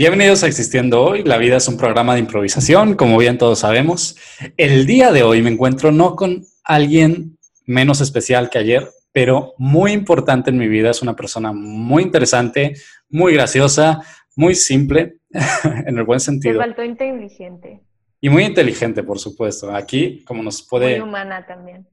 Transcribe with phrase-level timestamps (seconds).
[0.00, 1.24] Bienvenidos a Existiendo Hoy.
[1.24, 4.16] La vida es un programa de improvisación, como bien todos sabemos.
[4.56, 9.92] El día de hoy me encuentro no con alguien menos especial que ayer, pero muy
[9.92, 10.88] importante en mi vida.
[10.88, 12.76] Es una persona muy interesante,
[13.10, 14.00] muy graciosa,
[14.36, 15.18] muy simple,
[15.86, 16.54] en el buen sentido.
[16.54, 17.82] Te faltó inteligente.
[18.22, 19.70] Y muy inteligente, por supuesto.
[19.70, 20.98] Aquí, como nos puede...
[20.98, 21.86] Muy humana también.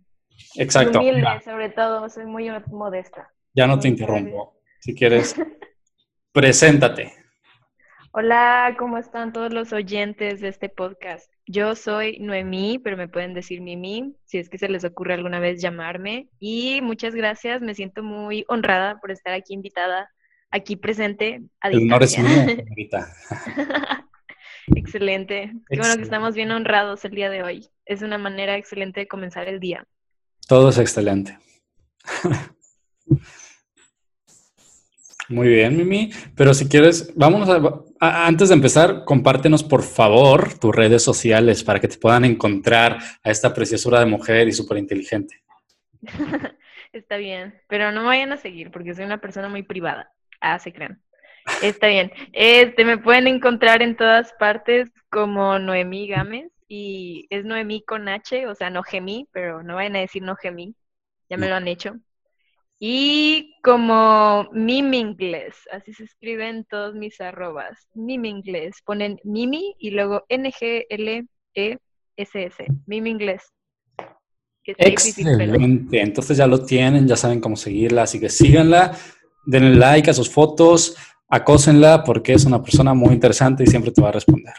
[0.55, 1.01] Exacto.
[1.01, 2.07] Humilde, sobre todo.
[2.07, 3.29] Soy muy modesta.
[3.53, 4.61] Ya no te interrumpo.
[4.79, 5.35] Si quieres,
[6.31, 7.16] preséntate.
[8.19, 11.31] Hola, ¿cómo están todos los oyentes de este podcast?
[11.45, 15.39] Yo soy Noemí, pero me pueden decir Mimi, si es que se les ocurre alguna
[15.39, 16.27] vez llamarme.
[16.39, 20.09] Y muchas gracias, me siento muy honrada por estar aquí invitada,
[20.49, 21.43] aquí presente.
[21.61, 22.57] A El honor es mío,
[24.75, 25.53] excelente.
[25.69, 27.69] Qué bueno que estamos bien honrados el día de hoy.
[27.85, 29.85] Es una manera excelente de comenzar el día.
[30.47, 31.37] Todo es excelente.
[35.29, 36.11] Muy bien, Mimi.
[36.35, 41.79] Pero si quieres, vamos a, antes de empezar, compártenos por favor tus redes sociales para
[41.79, 45.41] que te puedan encontrar a esta preciosura de mujer y súper inteligente.
[46.93, 50.11] Está bien, pero no me vayan a seguir porque soy una persona muy privada.
[50.39, 51.01] Ah, se crean.
[51.61, 52.11] Está bien.
[52.33, 58.47] Este, me pueden encontrar en todas partes como Noemí Gámez y es Noemí con H,
[58.47, 60.75] o sea, no gemí, pero no vayan a decir no gemí.
[61.29, 61.95] Ya me lo han hecho.
[62.79, 67.87] Y como Mimi Inglés, así se escriben todos mis arrobas.
[67.95, 71.25] Mimi Inglés, ponen Mimi y luego N-G-L-E-S-S.
[72.85, 73.51] Mimi Inglés.
[74.63, 78.97] Excelente, entonces ya lo tienen, ya saben cómo seguirla, así que síganla,
[79.45, 80.97] denle like a sus fotos,
[81.29, 84.53] acósenla porque es una persona muy interesante y siempre te va a responder.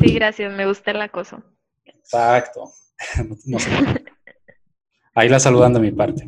[0.00, 1.42] Sí, gracias, me gusta el acoso.
[1.86, 2.70] Exacto.
[5.14, 6.26] Ahí la saludan de mi parte.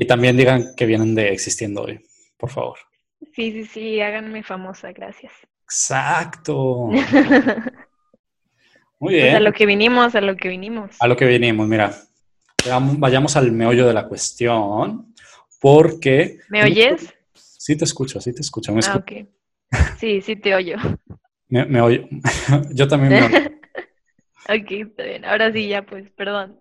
[0.00, 2.00] Y también digan que vienen de Existiendo Hoy,
[2.38, 2.78] por favor.
[3.34, 5.30] Sí, sí, sí, háganme famosa, gracias.
[5.64, 6.86] Exacto.
[8.98, 9.26] Muy bien.
[9.26, 10.96] Pues a lo que vinimos, a lo que vinimos.
[10.98, 11.94] A lo que vinimos, mira.
[12.96, 15.14] Vayamos al meollo de la cuestión,
[15.60, 16.38] porque...
[16.48, 17.12] ¿Me oyes?
[17.34, 18.74] Sí te escucho, sí te escucho.
[18.88, 19.12] ah, ok.
[19.98, 20.78] Sí, sí te oyo.
[21.48, 22.08] me, me oyo.
[22.72, 23.50] Yo también me oyo.
[24.48, 25.26] ok, está bien.
[25.26, 26.58] Ahora sí, ya pues, perdón.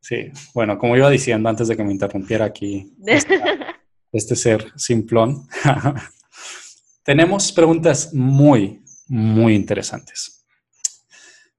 [0.00, 2.94] Sí, bueno, como iba diciendo antes de que me interrumpiera aquí
[4.12, 5.46] este ser simplón,
[7.04, 10.46] tenemos preguntas muy, muy interesantes.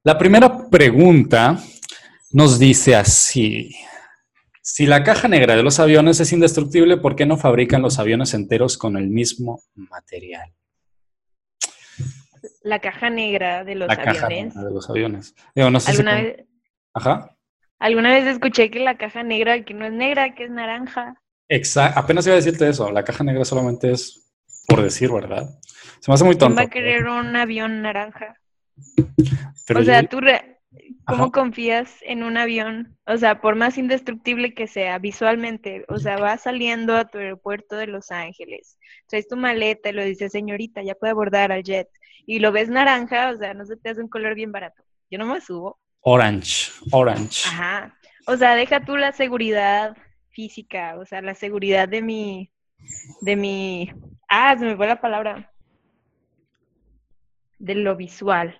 [0.03, 1.59] La primera pregunta
[2.31, 3.75] nos dice así.
[4.63, 8.34] Si la caja negra de los aviones es indestructible, ¿por qué no fabrican los aviones
[8.34, 10.53] enteros con el mismo material?
[12.63, 14.16] La caja negra de los la aviones.
[14.16, 15.35] Caja negra de los aviones.
[15.56, 16.46] Digo, no sé ¿Alguna vez...
[16.94, 17.38] Ajá.
[17.81, 21.15] Alguna vez escuché que la caja negra, que no es negra, que es naranja.
[21.49, 22.91] Exacto, apenas iba a decirte eso.
[22.91, 24.31] La caja negra solamente es
[24.67, 25.49] por decir, ¿verdad?
[25.99, 26.55] Se me hace muy tonto.
[26.55, 28.37] ¿Quién va a querer un avión naranja?
[29.75, 30.19] o sea, tú,
[31.05, 32.99] ¿cómo confías en un avión?
[33.07, 37.77] O sea, por más indestructible que sea visualmente, o sea, vas saliendo a tu aeropuerto
[37.77, 38.77] de Los Ángeles,
[39.07, 41.89] traes tu maleta y lo dices, señorita, ya puede abordar al jet,
[42.27, 44.83] y lo ves naranja, o sea, no se te hace un color bien barato.
[45.09, 45.79] Yo no me subo.
[46.01, 47.47] Orange, orange.
[47.47, 47.95] Ajá.
[48.25, 49.95] O sea, deja tú la seguridad
[50.29, 52.51] física, o sea, la seguridad de mi,
[53.22, 53.91] de mi,
[54.28, 55.51] ah, se me fue la palabra,
[57.59, 58.59] de lo visual.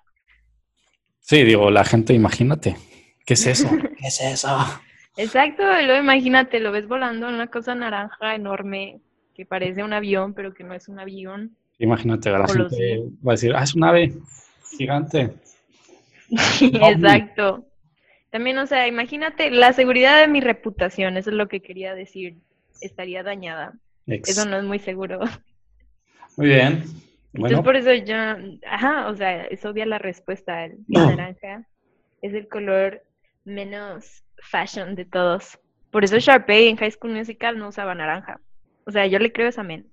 [1.20, 2.76] Sí, digo, la gente, imagínate,
[3.24, 3.68] ¿qué es eso?
[3.98, 4.56] ¿Qué es eso?
[5.16, 9.00] Exacto, lo imagínate, lo ves volando en una cosa naranja enorme
[9.34, 11.56] que parece un avión, pero que no es un avión.
[11.78, 14.14] Imagínate, la gente va a decir, ah, es un ave
[14.76, 15.34] gigante.
[16.60, 17.66] Exacto.
[18.30, 22.38] También, o sea, imagínate, la seguridad de mi reputación, eso es lo que quería decir,
[22.80, 23.74] estaría dañada.
[24.06, 25.20] Eso no es muy seguro.
[26.36, 26.84] Muy bien.
[27.34, 28.14] Entonces, por eso yo,
[28.66, 30.64] ajá, o sea, es obvia la respuesta.
[30.64, 31.66] El, naranja
[32.22, 33.02] es el color
[33.44, 35.58] menos fashion de todos.
[35.90, 38.40] Por eso Sharpay en High School Musical no usaba naranja.
[38.86, 39.86] O sea, yo le creo esa men.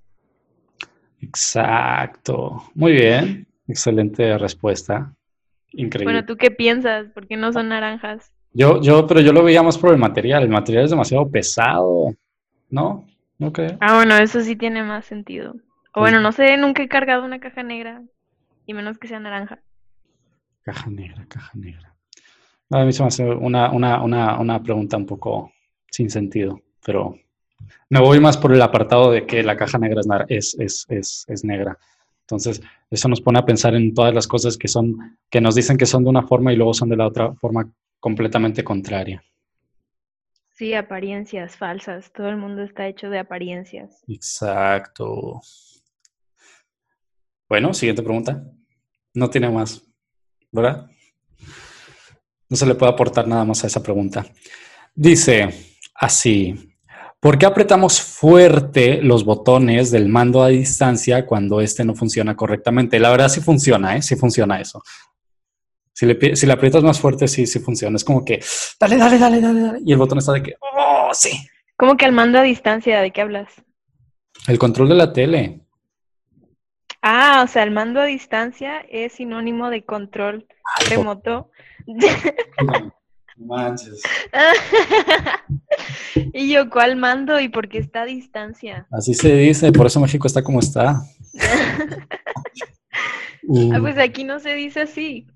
[1.21, 2.63] Exacto.
[2.73, 3.47] Muy bien.
[3.67, 5.13] Excelente respuesta.
[5.71, 6.13] Increíble.
[6.13, 7.07] Bueno, ¿tú qué piensas?
[7.13, 8.31] ¿Por qué no son naranjas?
[8.53, 10.43] Yo, yo, pero yo lo veía más por el material.
[10.43, 12.15] El material es demasiado pesado,
[12.69, 13.05] ¿no?
[13.37, 13.75] ¿No crees?
[13.79, 15.55] Ah, bueno, eso sí tiene más sentido.
[15.93, 18.03] O bueno, no sé, nunca he cargado una caja negra,
[18.65, 19.59] y menos que sea naranja.
[20.61, 21.95] Caja negra, caja negra.
[22.69, 25.51] A mí se me hace una, una, una, una pregunta un poco
[25.89, 27.15] sin sentido, pero
[27.89, 31.43] me voy más por el apartado de que la caja negra es, es, es, es
[31.43, 31.77] negra.
[32.29, 32.61] Entonces,
[32.91, 35.87] eso nos pone a pensar en todas las cosas que son, que nos dicen que
[35.87, 39.23] son de una forma y luego son de la otra forma completamente contraria.
[40.53, 42.13] Sí, apariencias falsas.
[42.13, 44.03] Todo el mundo está hecho de apariencias.
[44.07, 45.41] Exacto.
[47.47, 48.43] Bueno, siguiente pregunta.
[49.15, 49.83] No tiene más,
[50.51, 50.87] ¿verdad?
[52.47, 54.23] No se le puede aportar nada más a esa pregunta.
[54.93, 55.49] Dice
[55.95, 56.68] así,
[57.19, 62.99] ¿por qué apretamos fuerte los botones del mando a distancia cuando este no funciona correctamente?
[62.99, 64.01] La verdad sí funciona, ¿eh?
[64.01, 64.81] Sí funciona eso.
[65.93, 67.97] Si le, si le aprietas más fuerte, sí, sí funciona.
[67.97, 68.41] Es como que,
[68.79, 69.79] dale, dale, dale, dale, dale.
[69.85, 71.45] Y el botón está de que, oh, sí.
[71.75, 73.01] ¿Cómo que al mando a distancia?
[73.01, 73.49] ¿De qué hablas?
[74.47, 75.61] El control de la tele.
[77.01, 80.47] Ah, o sea, el mando a distancia es sinónimo de control
[80.89, 81.51] remoto.
[81.85, 82.93] No,
[83.39, 84.01] manches.
[86.33, 88.87] y yo, ¿cuál mando y por qué está a distancia?
[88.91, 91.01] Así se dice, por eso México está como está.
[93.73, 95.27] ah, pues aquí no se dice así.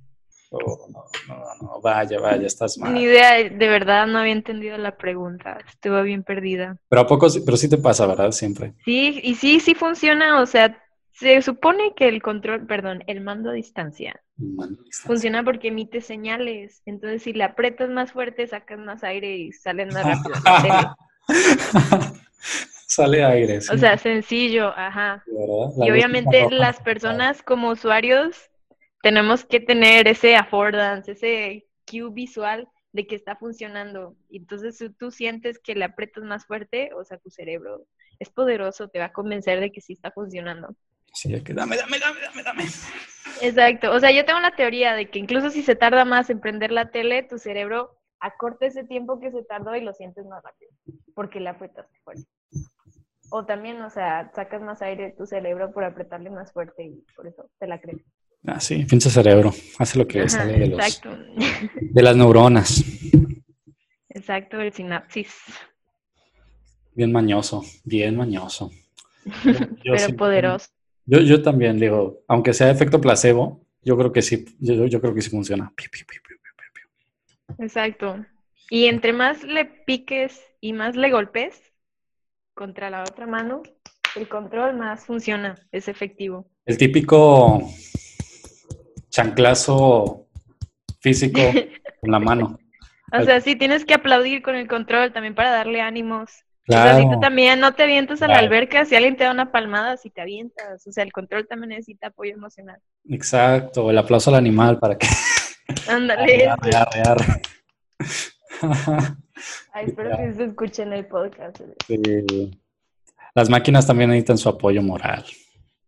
[0.56, 2.94] Oh, no, no, no, vaya, vaya, estás mal.
[2.94, 6.78] Ni idea, de verdad no había entendido la pregunta, estuve bien perdida.
[6.90, 8.30] Pero a poco, pero sí te pasa, ¿verdad?
[8.30, 8.74] Siempre.
[8.86, 10.78] Sí, y sí, sí funciona, o sea,
[11.14, 15.08] se supone que el control, perdón, el mando a distancia Mando a distancia.
[15.08, 19.90] funciona porque emite señales, entonces si le aprietas más fuerte sacas más aire y salen
[19.90, 20.36] más rápido.
[20.44, 22.14] la tele.
[22.86, 23.62] Sale aire.
[23.62, 25.24] sí, O sea, sencillo, ajá.
[25.78, 28.52] La Y obviamente las personas como usuarios
[29.02, 34.16] tenemos que tener ese affordance, ese cue visual de que está funcionando.
[34.30, 37.88] Entonces si tú sientes que le aprietas más fuerte, o sea, tu cerebro
[38.20, 40.76] es poderoso, te va a convencer de que sí está funcionando.
[41.22, 42.64] Que dame, dame, dame, dame, dame.
[43.42, 43.92] Exacto.
[43.92, 46.72] O sea, yo tengo la teoría de que incluso si se tarda más en prender
[46.72, 50.72] la tele, tu cerebro acorta ese tiempo que se tardó y lo sientes más rápido,
[51.14, 52.26] porque le apretaste fuerte.
[53.30, 57.04] O también, o sea, sacas más aire de tu cerebro por apretarle más fuerte y
[57.16, 58.02] por eso te la crees.
[58.46, 59.54] Ah, sí, pinche cerebro.
[59.80, 61.02] Hace lo que Ajá, sale de, los,
[61.80, 62.84] de las neuronas.
[64.10, 65.34] Exacto, el sinapsis.
[66.94, 68.72] Bien mañoso, bien mañoso.
[69.84, 70.68] Yo Pero poderoso.
[71.06, 75.14] Yo, yo también digo, aunque sea efecto placebo, yo creo que sí, yo, yo creo
[75.14, 75.74] que sí funciona.
[77.60, 78.26] Exacto.
[78.70, 81.62] Y entre más le piques y más le golpes
[82.54, 83.64] contra la otra mano,
[84.16, 86.50] el control más funciona, es efectivo.
[86.66, 87.70] El típico
[89.10, 90.28] chanclazo
[91.02, 91.40] físico
[92.02, 92.60] con la mano.
[93.12, 96.43] O sea, sí, tienes que aplaudir con el control también para darle ánimos.
[96.70, 98.46] O sea, si tú Claro, también no te avientas a la Claro.
[98.48, 100.88] alberca, si alguien te da una palmada, si te avientas.
[100.88, 102.80] O sea, el control también necesita apoyo emocional.
[103.10, 103.90] exacto.
[103.92, 105.08] El aplauso al animal para que
[105.90, 106.48] Ándale.
[106.48, 107.42] arre, arre, arre.
[109.74, 111.60] Ay, espero que se escuche en el podcast.
[111.88, 112.52] Sí.
[113.36, 115.26] Las máquinas también necesitan su apoyo moral.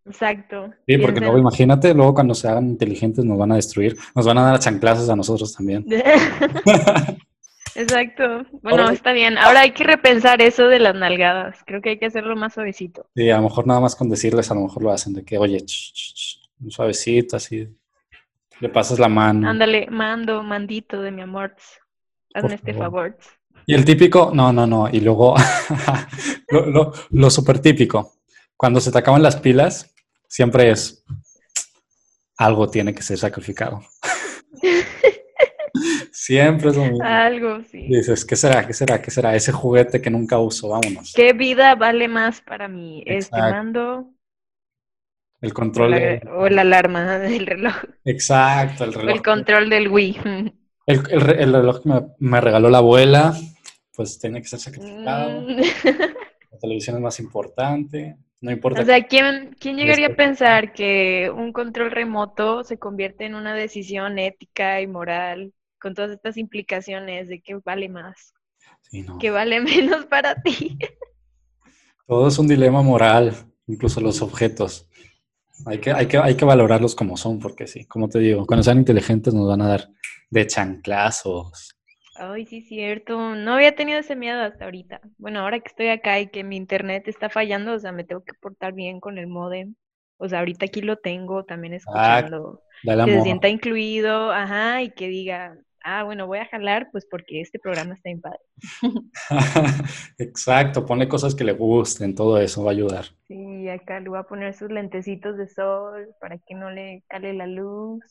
[0.05, 0.71] Exacto.
[0.87, 4.37] Sí, porque luego imagínate, luego cuando se hagan inteligentes nos van a destruir, nos van
[4.39, 5.85] a dar chanclazos a nosotros también.
[7.75, 8.45] Exacto.
[8.61, 9.37] Bueno, Ahora- está bien.
[9.37, 11.57] Ahora hay que repensar eso de las nalgadas.
[11.65, 13.07] Creo que hay que hacerlo más suavecito.
[13.15, 15.37] Sí, a lo mejor nada más con decirles, a lo mejor lo hacen de que,
[15.37, 17.67] oye, ch, ch, ch, un suavecito, así,
[18.59, 19.49] le pasas la mano.
[19.49, 21.55] Ándale, mando, mandito de mi amor.
[22.33, 23.11] Hazme Por este favor.
[23.11, 23.17] favor.
[23.67, 25.35] Y el típico, no, no, no, y luego
[26.49, 28.13] lo, lo, lo súper típico,
[28.55, 29.93] cuando se te acaban las pilas,
[30.27, 31.03] siempre es,
[32.37, 33.81] algo tiene que ser sacrificado.
[36.25, 37.03] siempre es lo mismo.
[37.03, 37.87] Algo, sí.
[37.87, 38.65] Dices, ¿qué será?
[38.65, 39.01] ¿Qué será?
[39.01, 39.35] ¿Qué será?
[39.35, 41.13] Ese juguete que nunca uso, vámonos.
[41.13, 43.03] ¿Qué vida vale más para mí?
[43.05, 43.47] ¿Este Exacto.
[43.49, 44.13] mando
[45.41, 47.75] El o control la, o la alarma del reloj?
[48.03, 49.15] Exacto, el O reloj.
[49.15, 50.17] el control del Wii.
[50.87, 53.33] El, el el reloj que me, me regaló la abuela,
[53.95, 55.41] pues tiene que ser sacrificado.
[55.41, 55.61] Mm.
[56.51, 58.17] La televisión es más importante.
[58.41, 58.81] No importa.
[58.81, 63.53] O sea, ¿quién, quién llegaría a pensar que un control remoto se convierte en una
[63.55, 65.53] decisión ética y moral
[65.85, 68.33] con todas estas implicaciones de que vale más,
[68.81, 69.19] Sí, no.
[69.19, 70.79] que vale menos para ti?
[72.07, 73.35] Todo es un dilema moral,
[73.67, 74.89] incluso los objetos.
[75.67, 78.63] Hay que, hay, que, hay que valorarlos como son, porque sí, como te digo, cuando
[78.63, 79.89] sean inteligentes nos van a dar
[80.31, 81.77] de chanclazos.
[82.15, 83.35] Ay, sí, cierto.
[83.35, 85.01] No había tenido ese miedo hasta ahorita.
[85.19, 88.23] Bueno, ahora que estoy acá y que mi internet está fallando, o sea, me tengo
[88.23, 89.75] que portar bien con el modem.
[90.17, 92.63] O sea, ahorita aquí lo tengo también escuchando.
[92.81, 97.07] Dale que se sienta incluido, ajá, y que diga, ah, bueno, voy a jalar, pues
[97.09, 98.39] porque este programa está bien padre.
[100.17, 103.05] Exacto, ponle cosas que le gusten, todo eso va a ayudar.
[103.27, 107.33] Sí, acá le voy a poner sus lentecitos de sol para que no le cale
[107.33, 108.03] la luz.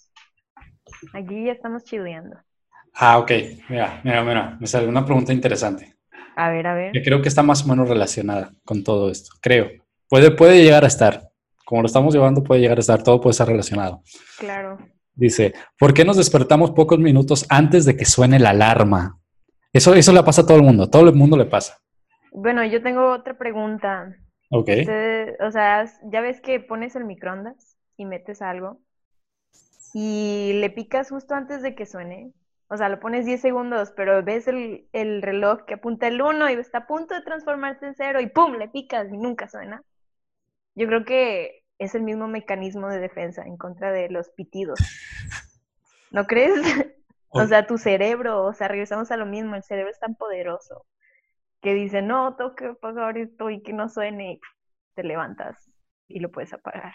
[1.13, 2.37] Aquí ya estamos chileando.
[2.95, 3.33] Ah, ok.
[3.69, 5.97] Mira, mira, mira, me salió una pregunta interesante.
[6.37, 6.93] A ver, a ver.
[6.93, 9.35] que creo que está más o menos relacionada con todo esto.
[9.41, 9.69] Creo.
[10.09, 11.29] Puede, puede llegar a estar.
[11.65, 13.03] Como lo estamos llevando, puede llegar a estar.
[13.03, 14.03] Todo puede estar relacionado.
[14.39, 14.79] Claro.
[15.15, 19.19] Dice, ¿por qué nos despertamos pocos minutos antes de que suene la alarma?
[19.73, 20.91] Eso, eso le pasa a todo el mundo.
[20.91, 21.79] Todo el mundo le pasa.
[22.33, 24.15] Bueno, yo tengo otra pregunta.
[24.51, 24.69] Ok.
[24.69, 28.81] Ustedes- o sea, ya ves que pones el microondas y metes algo
[29.93, 32.33] y le picas justo antes de que suene.
[32.69, 36.51] O sea, lo pones 10 segundos, pero ves el, el reloj que apunta el 1
[36.51, 38.55] y está a punto de transformarse en 0 y ¡pum!
[38.55, 39.83] le picas y nunca suena.
[40.75, 44.79] Yo creo que es el mismo mecanismo de defensa en contra de los pitidos.
[46.11, 46.53] ¿No crees?
[47.29, 50.87] o sea, tu cerebro, o sea, regresamos a lo mismo, el cerebro es tan poderoso
[51.61, 54.41] que dice, no, tengo que apagar esto y que no suene, y
[54.95, 55.71] te levantas
[56.09, 56.93] y lo puedes apagar.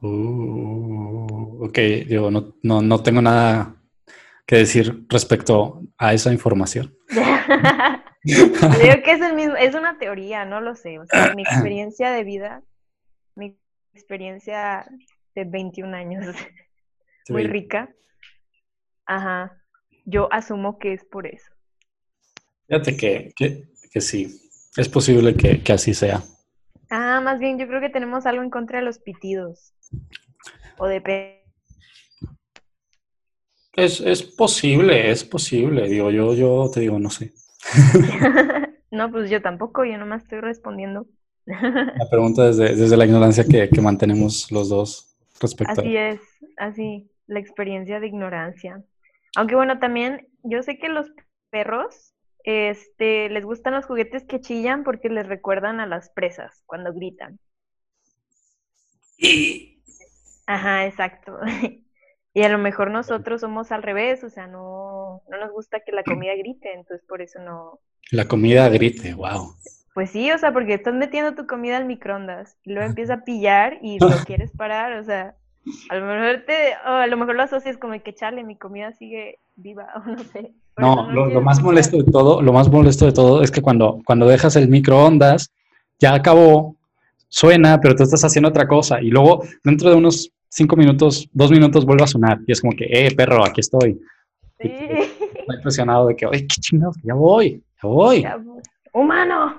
[0.00, 1.78] Uh, ok,
[2.08, 3.76] yo no, no, no tengo nada
[4.46, 6.96] que decir respecto a esa información.
[8.22, 10.98] Creo que es el mismo, es una teoría, no lo sé.
[10.98, 12.62] O sea, mi experiencia de vida,
[13.98, 14.86] experiencia
[15.34, 16.24] de 21 años,
[17.28, 17.90] muy rica.
[19.06, 19.62] Ajá.
[20.04, 21.50] Yo asumo que es por eso.
[22.66, 23.32] Fíjate que,
[23.92, 24.40] que, sí,
[24.76, 26.22] es posible que, que, así sea.
[26.90, 29.74] Ah, más bien, yo creo que tenemos algo en contra de los pitidos.
[30.78, 31.42] O de...
[33.74, 35.88] Es, es posible, es posible.
[35.88, 37.32] Digo, yo, yo te digo, no sé.
[38.90, 41.06] no, pues yo tampoco, yo nomás estoy respondiendo.
[41.48, 46.20] La pregunta desde, desde la ignorancia que, que, mantenemos los dos respecto Así es,
[46.58, 48.82] así, la experiencia de ignorancia.
[49.36, 51.10] Aunque bueno, también yo sé que los
[51.50, 52.14] perros
[52.44, 57.38] este, les gustan los juguetes que chillan porque les recuerdan a las presas cuando gritan.
[60.46, 61.38] Ajá, exacto.
[62.34, 65.90] Y a lo mejor nosotros somos al revés, o sea, no, no nos gusta que
[65.90, 67.80] la comida grite, entonces por eso no.
[68.12, 69.56] La comida grite, wow.
[69.98, 73.20] Pues sí, o sea, porque estás metiendo tu comida al microondas y luego empieza a
[73.24, 75.34] pillar y lo quieres parar, o sea,
[75.90, 76.52] a lo mejor te,
[76.86, 80.18] o a lo mejor lo asocias como que chale, mi comida sigue viva, o no
[80.20, 80.52] sé.
[80.76, 83.98] No, lo, lo, más molesto de todo, lo más molesto de todo es que cuando,
[84.06, 85.50] cuando dejas el microondas,
[85.98, 86.76] ya acabó,
[87.26, 91.50] suena, pero tú estás haciendo otra cosa y luego dentro de unos cinco minutos, dos
[91.50, 93.98] minutos vuelve a sonar y es como que, eh, perro, aquí estoy.
[94.60, 94.68] Sí.
[94.70, 98.24] Estoy impresionado de que, oye, qué chingados, ya voy, ya voy.
[98.92, 99.57] Humano.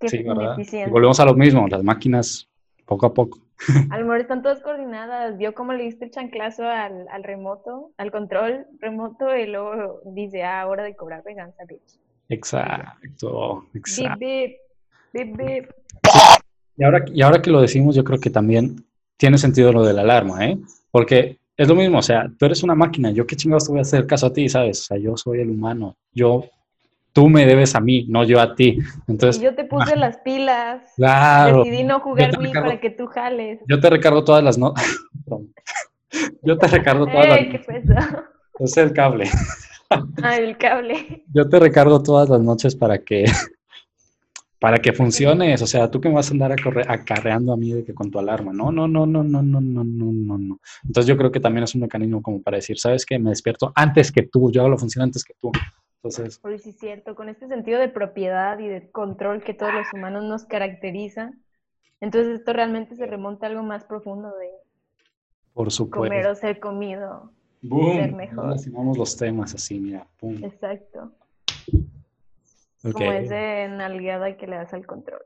[0.00, 0.56] Qué sí, ¿verdad?
[0.90, 2.48] volvemos a lo mismo, las máquinas
[2.86, 3.38] poco a poco.
[3.90, 5.36] A lo mejor están todas coordinadas.
[5.36, 10.44] Vio cómo le diste el chanclazo al, al remoto, al control remoto, y luego dice,
[10.44, 11.98] ah, hora de cobrar venganza, bitch.
[12.28, 14.18] Exacto, exacto.
[14.18, 14.56] Bip,
[15.12, 15.70] bip, bip,
[16.76, 18.84] Y ahora, y ahora que lo decimos, yo creo que también
[19.16, 20.58] tiene sentido lo de la alarma, ¿eh?
[20.90, 23.80] Porque es lo mismo, o sea, tú eres una máquina, yo qué chingados te voy
[23.80, 24.80] a hacer caso a ti, ¿sabes?
[24.80, 26.44] O sea, yo soy el humano, yo,
[27.18, 28.78] tú me debes a mí, no yo a ti.
[29.08, 30.82] Entonces, y yo te puse las pilas.
[30.94, 31.64] Claro.
[31.64, 33.58] Decidí no jugar Wii para que tú jales.
[33.68, 34.86] Yo te recargo todas las noches.
[36.42, 37.66] yo te recargo todas las noches.
[38.60, 39.28] Es el cable.
[40.22, 41.24] Ah, el cable.
[41.34, 43.24] Yo te recargo todas las noches para que
[44.60, 46.54] para que funcione O sea, tú que me vas a andar
[46.86, 48.52] acarreando a mí de que con tu alarma.
[48.52, 50.60] No, no, no, no, no, no, no, no, no, no.
[50.84, 53.18] Entonces yo creo que también es un mecanismo como para decir, ¿sabes qué?
[53.18, 55.50] Me despierto antes que tú, yo hago la función antes que tú.
[55.98, 56.38] Entonces...
[56.38, 59.92] Pues sí, es cierto, con este sentido de propiedad y de control que todos los
[59.92, 61.32] humanos nos caracteriza,
[62.00, 64.50] entonces esto realmente se remonta a algo más profundo de
[65.54, 66.08] Por supuesto.
[66.08, 67.32] comer o ser comido.
[67.62, 67.96] Boom.
[67.96, 68.96] Ser mejor.
[68.96, 70.06] los temas así, mira.
[70.20, 70.42] Pum.
[70.44, 71.12] Exacto.
[72.82, 75.22] Como ese nalgueada que le das al control.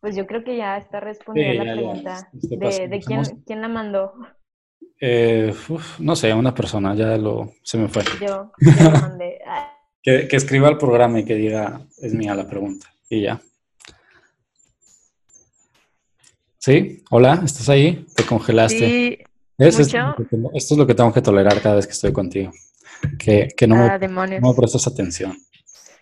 [0.00, 2.28] Pues yo creo que ya está respondida la pregunta.
[2.32, 4.12] ¿De, quién, quién, la mandó?
[5.00, 5.54] Eh,
[6.00, 8.02] no sé, una persona, ya lo se me fue.
[8.20, 9.38] Yo, yo la mandé.
[10.02, 12.86] que, que, escriba el programa y que diga, es mía la pregunta.
[13.08, 13.40] Y ya.
[16.58, 17.04] ¿Sí?
[17.10, 18.06] Hola, ¿estás ahí?
[18.14, 18.78] ¿Te congelaste?
[18.78, 19.18] Sí.
[19.58, 22.52] Esto, esto es lo que tengo que tolerar cada vez que estoy contigo
[23.18, 25.36] que, no, ah, me, prestas atención.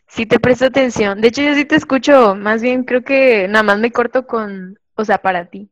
[0.09, 1.21] Sí, te presto atención.
[1.21, 2.35] De hecho, yo sí te escucho.
[2.35, 5.71] Más bien creo que nada más me corto con, o sea, para ti.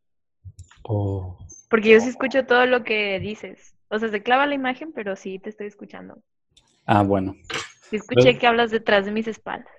[0.83, 1.37] Oh.
[1.69, 3.75] Porque yo sí escucho todo lo que dices.
[3.89, 6.21] O sea, se clava la imagen, pero sí te estoy escuchando.
[6.85, 7.35] Ah, bueno.
[7.89, 9.73] Sí escuché que hablas detrás de mis espaldas.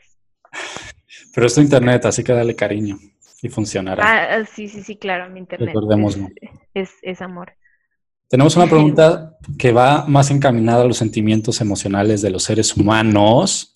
[1.34, 2.98] Pero es tu internet, así que dale cariño
[3.42, 4.02] y funcionará.
[4.04, 5.68] Ah, sí, sí, sí, claro, mi internet.
[5.68, 6.28] Recordémoslo.
[6.74, 7.52] es, es amor.
[8.28, 13.74] Tenemos una pregunta que va más encaminada a los sentimientos emocionales de los seres humanos.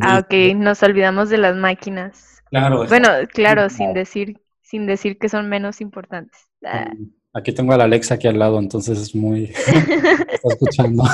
[0.00, 2.42] ah, ok, nos olvidamos de las máquinas.
[2.50, 2.86] Claro.
[2.86, 6.48] Bueno, claro, sin decir, sin decir que son menos importantes.
[6.64, 6.90] Ah.
[7.32, 9.44] Aquí tengo a la Alexa aquí al lado, entonces es muy...
[10.32, 11.04] está escuchando.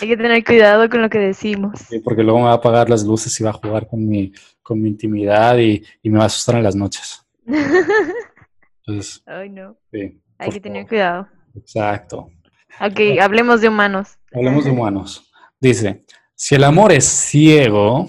[0.00, 1.80] Hay que tener cuidado con lo que decimos.
[1.88, 4.32] Sí, porque luego me va a apagar las luces y va a jugar con mi,
[4.62, 7.26] con mi intimidad y, me va a asustar en las noches.
[8.86, 9.76] Entonces, Ay, no.
[9.92, 11.28] Sí, Hay que tener cuidado.
[11.54, 12.30] Exacto.
[12.80, 14.18] Ok, hablemos de humanos.
[14.32, 15.30] Hablemos de humanos.
[15.60, 18.08] Dice, si el amor es ciego,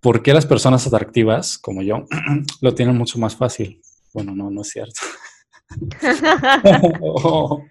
[0.00, 2.04] ¿por qué las personas atractivas, como yo,
[2.60, 3.80] lo tienen mucho más fácil?
[4.12, 5.00] Bueno, no, no es cierto.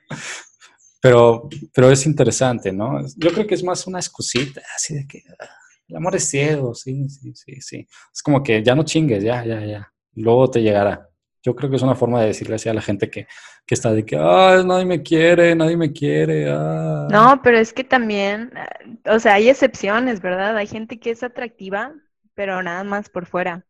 [1.02, 3.02] pero, pero es interesante, ¿no?
[3.18, 5.48] Yo creo que es más una excusita, así de que ah,
[5.88, 7.88] el amor es ciego, sí, sí, sí, sí.
[8.14, 9.94] Es como que ya no chingues, ya, ya, ya.
[10.14, 11.10] Luego te llegará.
[11.44, 13.28] Yo creo que es una forma de decirle así a la gente que,
[13.68, 16.50] que está de que, ah, nadie me quiere, nadie me quiere.
[16.50, 17.08] Ah.
[17.12, 20.58] No, pero es que también, eh, o sea, hay excepciones, ¿verdad?
[20.58, 21.94] Hay gente que es atractiva,
[22.34, 23.64] pero nada más por fuera.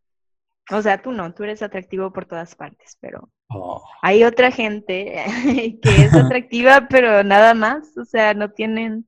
[0.71, 3.83] O sea, tú no, tú eres atractivo por todas partes, pero Oh.
[4.01, 5.23] hay otra gente
[5.81, 9.07] que es atractiva, pero nada más, o sea, no tienen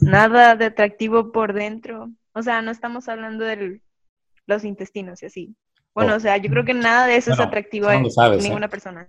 [0.00, 2.10] nada de atractivo por dentro.
[2.34, 3.80] O sea, no estamos hablando de
[4.46, 5.56] los intestinos y así.
[5.94, 6.16] Bueno, Oh.
[6.16, 8.42] o sea, yo creo que nada de eso es atractivo no en ¿eh?
[8.42, 9.06] ninguna persona.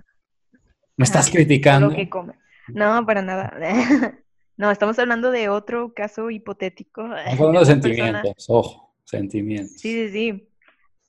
[0.98, 1.88] ¿Me estás criticando?
[1.90, 2.34] Lo que come.
[2.68, 3.54] No, para nada.
[4.56, 7.02] No, estamos hablando de otro caso hipotético.
[7.16, 9.82] Estamos hablando de persona- sentimientos, ojo, sentimientos.
[9.82, 10.50] Sí, sí, sí.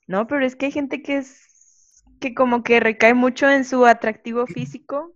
[0.06, 1.53] No, pero es que hay gente que es
[2.24, 5.12] que como que recae mucho en su atractivo físico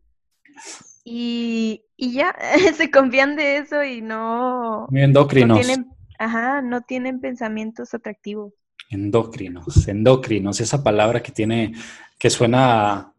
[1.05, 2.37] y, y ya
[2.77, 5.87] se confían de eso y no, Muy no tienen,
[6.19, 8.53] ajá, no tienen pensamientos atractivos.
[8.91, 11.73] endocrinos, endocrinos, esa palabra que tiene,
[12.19, 13.12] que suena a,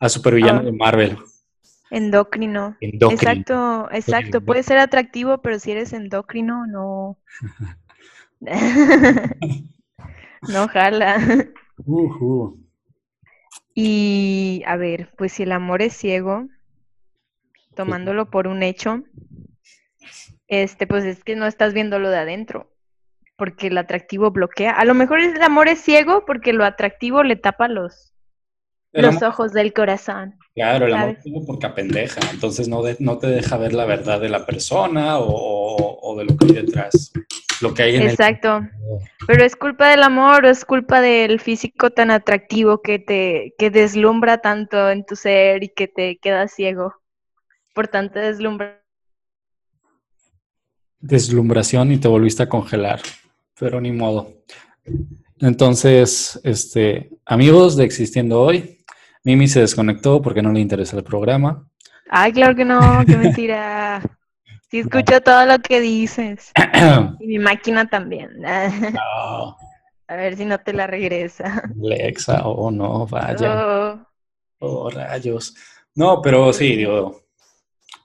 [0.00, 0.64] a supervillano Ah.
[0.64, 1.16] de Marvel.
[1.90, 2.76] Endocrino.
[2.82, 3.14] Endocrino.
[3.14, 4.40] Exacto, exacto.
[4.42, 7.16] Puede ser atractivo, pero si eres endocrino, no.
[10.42, 11.16] No jala.
[11.86, 12.67] Ujú.
[13.80, 16.48] Y a ver, pues si el amor es ciego,
[17.76, 19.04] tomándolo por un hecho,
[20.48, 22.74] este, pues es que no estás viendo lo de adentro,
[23.36, 24.72] porque el atractivo bloquea.
[24.72, 28.12] A lo mejor el amor es ciego porque lo atractivo le tapa los,
[28.92, 30.36] los ojos del corazón.
[30.54, 31.26] claro, el amor ¿sabes?
[31.26, 35.18] es porque apendeja, entonces no, de- no te deja ver la verdad de la persona
[35.20, 37.12] o, de lo que hay detrás,
[37.60, 38.60] lo que hay en el- Exacto.
[39.26, 43.70] Pero es culpa del amor o es culpa del físico tan atractivo que te que
[43.70, 46.94] deslumbra tanto en tu ser y que te quedas ciego
[47.74, 48.82] por tanta deslumbra.
[51.00, 53.00] deslumbración y te volviste a congelar,
[53.58, 54.32] pero ni modo.
[55.40, 58.77] Entonces, este, amigos de Existiendo Hoy,
[59.28, 61.68] Mimi se desconectó porque no le interesa el programa.
[62.08, 64.00] Ay, claro que no, qué mentira.
[64.70, 66.50] Sí escucho todo lo que dices.
[67.20, 68.30] Y mi máquina también.
[68.40, 69.54] No,
[70.08, 71.62] A ver si no te la regresa.
[71.78, 73.98] Alexa, oh no, vaya, Oh.
[74.60, 75.54] oh rayos.
[75.94, 77.20] No, pero sí, digo,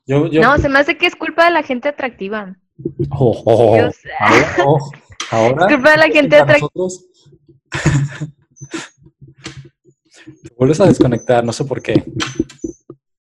[0.06, 2.54] yo, yo, No, se me hace que es culpa de la gente atractiva.
[3.12, 3.96] oh, oh, Dios.
[4.20, 4.82] ahora,
[5.32, 6.88] ahora, Es culpa de la gente atractiva.
[10.26, 12.04] Te vuelves a desconectar, no sé por qué.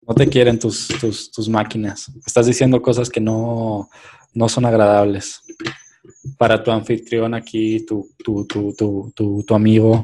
[0.08, 2.12] No te quieren tus, tus, tus máquinas.
[2.26, 3.90] Estás diciendo cosas que no,
[4.34, 5.42] no son agradables.
[6.38, 10.02] Para tu anfitrión aquí, tu, tu, tu, tu, tu, tu amigo.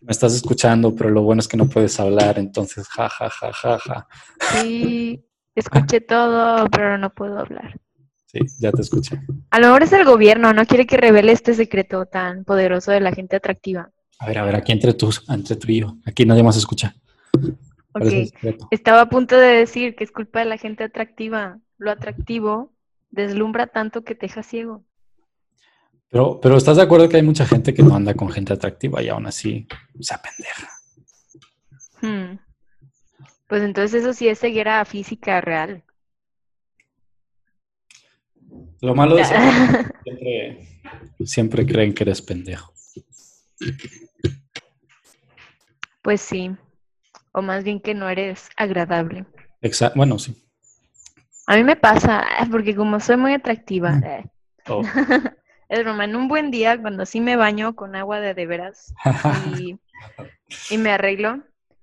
[0.00, 3.52] Me estás escuchando, pero lo bueno es que no puedes hablar, entonces, ja, ja, ja,
[3.52, 4.08] ja, ja.
[4.52, 5.24] Sí,
[5.54, 7.80] escuché todo, pero no puedo hablar.
[8.26, 9.18] Sí, ya te escuché.
[9.50, 13.00] A lo mejor es el gobierno, no quiere que revele este secreto tan poderoso de
[13.00, 13.92] la gente atractiva.
[14.18, 15.96] A ver, a ver, aquí entre tú, entre tú y yo.
[16.06, 16.94] Aquí nadie más escucha.
[17.92, 18.68] ¿Cuál es el Ok, secreto?
[18.70, 21.58] estaba a punto de decir que es culpa de la gente atractiva.
[21.78, 22.72] Lo atractivo
[23.10, 24.84] deslumbra tanto que te deja ciego.
[26.10, 29.02] Pero, pero ¿estás de acuerdo que hay mucha gente que no anda con gente atractiva
[29.02, 29.66] y aún así
[30.00, 30.68] se apendeja?
[32.00, 32.38] Hmm.
[33.48, 35.82] Pues entonces eso sí es ceguera física real.
[38.80, 39.36] Lo malo es que
[40.04, 40.68] siempre,
[41.24, 42.73] siempre creen que eres pendejo.
[46.02, 46.56] Pues sí.
[47.32, 49.26] O más bien que no eres agradable.
[49.62, 50.40] Exa- bueno, sí.
[51.46, 54.04] A mí me pasa, eh, porque como soy muy atractiva, Mm.
[54.04, 54.24] eh,
[54.66, 54.80] Oh.
[55.68, 58.94] es broma, en un buen día, cuando sí me baño con agua de de veras
[59.54, 59.78] y,
[60.70, 61.42] y me arreglo,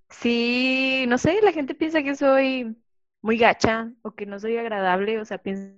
[0.10, 2.76] sí, no sé, la gente piensa que soy
[3.22, 5.76] muy gacha o que no soy agradable, o sea, piensa,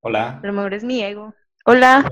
[0.00, 0.40] Hola.
[0.42, 1.34] a lo mejor es mi ego.
[1.66, 2.08] Hola.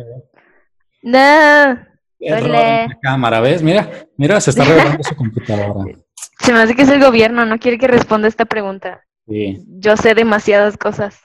[1.04, 1.78] No,
[2.18, 2.86] Hola.
[2.88, 3.62] la cámara, ¿ves?
[3.62, 5.84] Mira, mira, se está revelando su computadora.
[6.40, 9.04] se me hace que es el gobierno, no quiere que responda esta pregunta.
[9.28, 9.62] Sí.
[9.68, 11.20] Yo sé demasiadas cosas.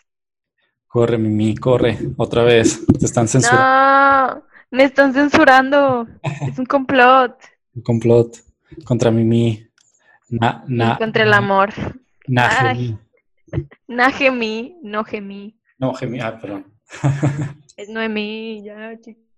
[0.88, 1.98] Corre, Mimi, corre.
[2.18, 2.86] Otra vez.
[2.88, 3.64] Te están censurando.
[3.64, 6.08] No, me están censurando.
[6.46, 7.38] Es un complot
[7.76, 8.36] Un complot
[8.84, 9.66] contra Mimi.
[10.28, 11.70] Na, na, contra el amor.
[12.28, 12.98] na, gemí.
[13.88, 15.58] Na gemí, no gemí.
[15.78, 16.20] No, gemí.
[16.20, 16.66] Ah, perdón.
[17.78, 19.29] Es Noemí, ya, chicos.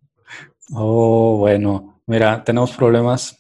[0.74, 2.02] Oh, bueno.
[2.08, 3.38] Mira, tenemos problemas.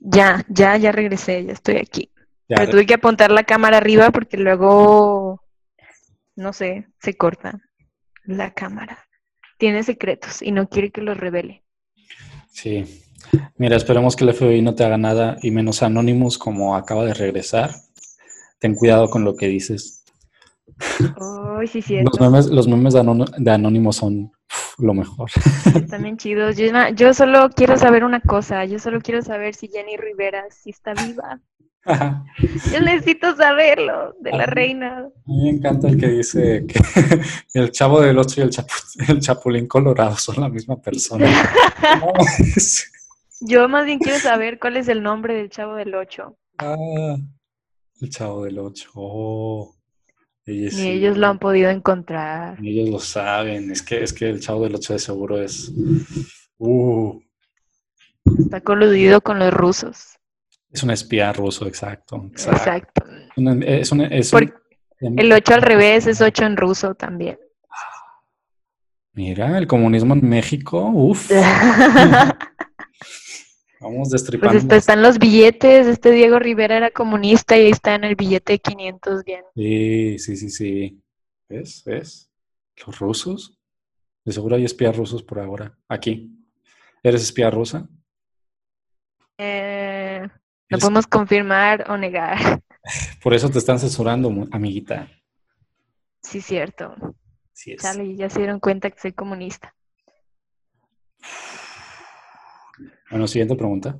[0.00, 2.10] Ya, ya, ya regresé, ya estoy aquí.
[2.48, 5.42] Ya, Pero tuve que apuntar la cámara arriba porque luego,
[6.36, 7.60] no sé, se corta.
[8.24, 9.06] La cámara.
[9.58, 11.64] Tiene secretos y no quiere que los revele.
[12.50, 13.02] Sí.
[13.56, 17.14] Mira, esperemos que el FBI no te haga nada y menos Anonymous como acaba de
[17.14, 17.70] regresar.
[18.58, 20.04] Ten cuidado con lo que dices.
[21.58, 24.32] Ay, sí, Los memes, los memes de, Anonymous son
[24.78, 25.30] lo mejor.
[25.74, 26.56] Están bien chidos.
[26.56, 28.64] Yo, yo solo quiero saber una cosa.
[28.64, 31.40] Yo solo quiero saber si Jenny Rivera sí está viva.
[31.88, 32.24] A
[32.72, 35.08] Yo necesito saberlo de la reina.
[35.24, 36.80] mí me encanta el que dice que
[37.54, 41.26] el chavo del 8 y el, chapu- el chapulín colorado son la misma persona.
[43.40, 46.36] Yo más bien quiero saber cuál es el nombre del chavo del 8.
[46.58, 47.16] ah,
[48.00, 48.90] el chavo del 8.
[48.94, 49.75] Oh,
[50.46, 50.88] ellos Ni sí.
[50.88, 52.56] ellos lo han podido encontrar.
[52.62, 53.70] Ellos lo saben.
[53.70, 55.72] Es que, es que el chavo del 8 de seguro es.
[56.58, 57.20] Uh,
[58.38, 60.16] Está coludido con los rusos.
[60.72, 62.28] es un espía ruso, exacto.
[62.32, 63.04] exacto.
[63.36, 64.54] Es un, es un- Porque
[65.00, 67.38] el 8 al revés es 8 en ruso también.
[69.12, 70.90] Mira, el comunismo en México.
[70.92, 71.30] Uf,
[73.80, 74.58] vamos Pues destripando.
[74.58, 75.86] esto están los billetes.
[75.86, 79.44] Este Diego Rivera era comunista y ahí está en el billete de 500 bien.
[79.54, 81.02] Sí, sí, sí, sí.
[81.48, 81.82] ¿Ves?
[81.84, 82.30] ¿Ves?
[82.86, 83.58] Los rusos.
[84.24, 85.78] De seguro hay espías rusos por ahora.
[85.88, 86.32] Aquí.
[87.02, 87.88] ¿Eres espía rusa?
[89.38, 90.30] Eh, no
[90.70, 92.60] Eres- podemos confirmar o negar.
[93.22, 95.08] Por eso te están censurando, amiguita.
[96.22, 96.94] Sí, cierto.
[97.52, 97.82] Sí es.
[97.82, 99.74] Chale, ya se dieron cuenta que soy comunista.
[103.10, 103.98] Bueno, siguiente pregunta.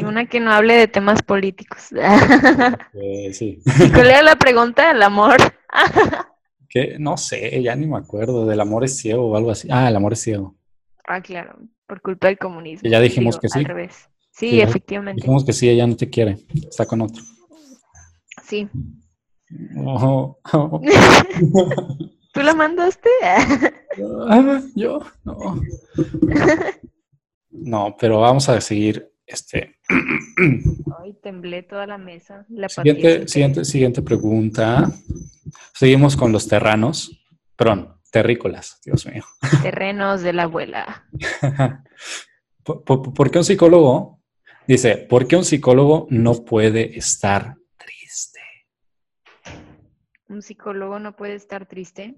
[0.00, 1.88] Y una que no hable de temas políticos.
[2.94, 3.60] Eh, sí.
[3.92, 4.90] ¿Cuál era la pregunta?
[4.90, 5.36] El amor.
[6.98, 8.46] No sé, ya ni me acuerdo.
[8.46, 9.68] Del amor es ciego o algo así.
[9.70, 10.56] Ah, el amor es ciego.
[11.06, 12.86] Ah, claro, por culpa del comunismo.
[12.86, 13.58] Y ya dijimos Digo, que sí.
[13.60, 14.08] Al revés.
[14.32, 15.22] Sí, efectivamente.
[15.22, 16.36] Dijimos que sí, ella no te quiere.
[16.54, 17.22] Está con otro.
[18.44, 18.68] Sí.
[19.78, 20.80] Oh, oh.
[22.34, 23.08] ¿Tú la mandaste?
[23.22, 25.62] Ah, yo, no.
[27.58, 29.10] No, pero vamos a seguir.
[29.26, 29.76] Este.
[31.02, 32.46] Ay, temblé toda la mesa.
[32.48, 34.88] La Siguiente, siguiente, siguiente pregunta.
[35.74, 37.24] Seguimos con los terranos.
[37.56, 39.24] Perdón, terrícolas, Dios mío.
[39.62, 41.06] Terrenos de la abuela.
[42.62, 44.22] ¿Por, por- por qué un psicólogo?
[44.68, 48.40] Dice, ¿por qué un psicólogo no puede estar triste?
[50.28, 52.16] ¿Un psicólogo no puede estar triste?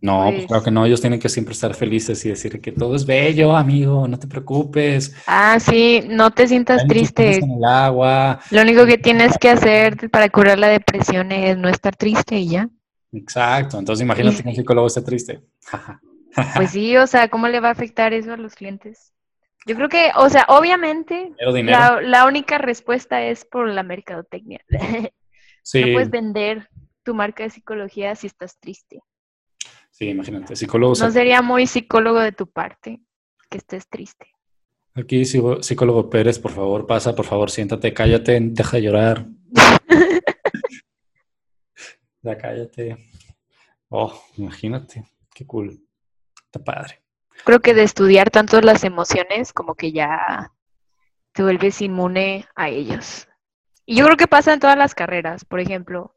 [0.00, 2.70] No, pues Pues- claro que no, ellos tienen que siempre estar felices y decir que
[2.72, 5.14] todo es bello, amigo, no te preocupes.
[5.26, 7.38] Ah, sí, no te sientas triste.
[7.38, 8.40] en el agua.
[8.50, 12.48] Lo único que tienes que hacer para curar la depresión es no estar triste y
[12.48, 12.68] ya.
[13.12, 15.40] Exacto, entonces imagínate que un psicólogo esté triste.
[16.54, 19.12] Pues sí, o sea, ¿cómo le va a afectar eso a los clientes?
[19.66, 21.78] Yo creo que, o sea, obviamente Dinero, dinero.
[21.78, 24.60] la, la única respuesta es por la mercadotecnia.
[25.64, 26.68] Sí, No puedes vender
[27.02, 29.00] tu marca de psicología si estás triste.
[29.98, 31.00] Sí, imagínate, psicólogos.
[31.00, 33.00] No sería muy psicólogo de tu parte
[33.50, 34.26] que estés triste.
[34.94, 39.26] Aquí, psicólogo Pérez, por favor, pasa, por favor, siéntate, cállate, deja de llorar.
[42.20, 42.96] Ya cállate.
[43.88, 45.80] Oh, imagínate, qué cool.
[46.44, 47.00] Está padre.
[47.44, 50.52] Creo que de estudiar tanto las emociones, como que ya
[51.32, 53.28] te vuelves inmune a ellos.
[53.86, 55.44] Y yo creo que pasa en todas las carreras.
[55.44, 56.14] Por ejemplo,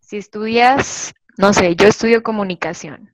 [0.00, 3.12] si estudias, no sé, yo estudio comunicación.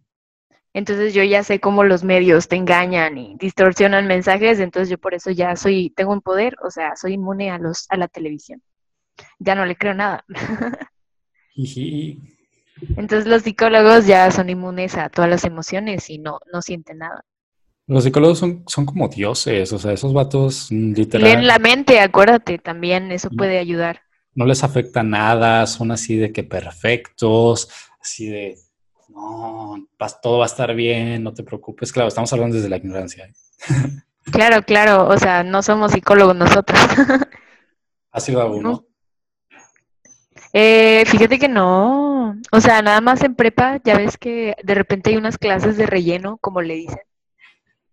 [0.75, 5.13] Entonces yo ya sé cómo los medios te engañan y distorsionan mensajes, entonces yo por
[5.15, 8.63] eso ya soy, tengo un poder, o sea, soy inmune a los, a la televisión.
[9.39, 10.25] Ya no le creo nada.
[12.97, 17.23] Entonces los psicólogos ya son inmunes a todas las emociones y no, no sienten nada.
[17.87, 22.01] Los psicólogos son, son como dioses, o sea, esos vatos mm, literal Leen la mente,
[22.01, 23.37] acuérdate, también eso No.
[23.37, 24.01] puede ayudar.
[24.35, 27.69] no les afecta nada, son así de que perfectos,
[28.03, 28.57] así de
[29.09, 29.87] no,
[30.23, 31.93] todo va a estar bien, no te preocupes.
[31.93, 33.27] Claro, estamos hablando desde la ignorancia.
[33.27, 33.33] ¿eh?
[34.31, 36.79] Claro, claro, o sea, no somos psicólogos nosotros.
[38.13, 38.87] ¿Ha sido alguno?
[40.53, 45.11] Eh, fíjate que no, o sea, nada más en prepa, ya ves que de repente
[45.11, 47.01] hay unas clases de relleno, como le dicen,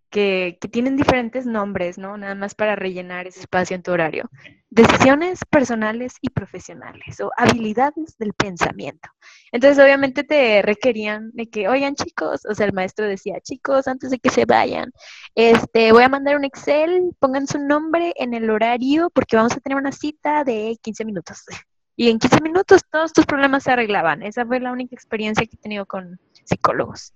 [0.10, 2.18] que, tienen diferentes nombres, ¿no?
[2.18, 4.30] Nada más para rellenar ese espacio en tu horario.
[4.70, 9.10] Decisiones personales y profesionales o habilidades del pensamiento.
[9.52, 14.12] Entonces, obviamente te requerían de que, oigan chicos, o sea, el maestro decía, chicos, antes
[14.12, 14.92] de que se vayan,
[15.36, 19.60] este, voy a mandar un Excel, pongan su nombre en el horario porque vamos a
[19.60, 21.44] tener una cita de 15 minutos.
[22.02, 24.24] Y en 15 minutos todos tus problemas se arreglaban.
[24.24, 27.14] Esa fue la única experiencia que he tenido con psicólogos.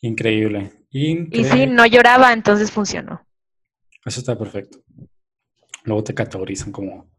[0.00, 0.72] Increíble.
[0.90, 3.20] Y sí, no lloraba, entonces funcionó.
[4.04, 4.78] Eso está perfecto.
[5.84, 7.10] Luego te categorizan como,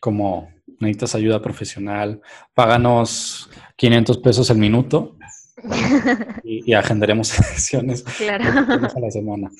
[0.00, 2.20] como necesitas ayuda profesional,
[2.54, 5.16] páganos 500 pesos el minuto
[6.44, 8.44] y, y agendaremos sesiones Claro.
[8.44, 9.50] a la semana.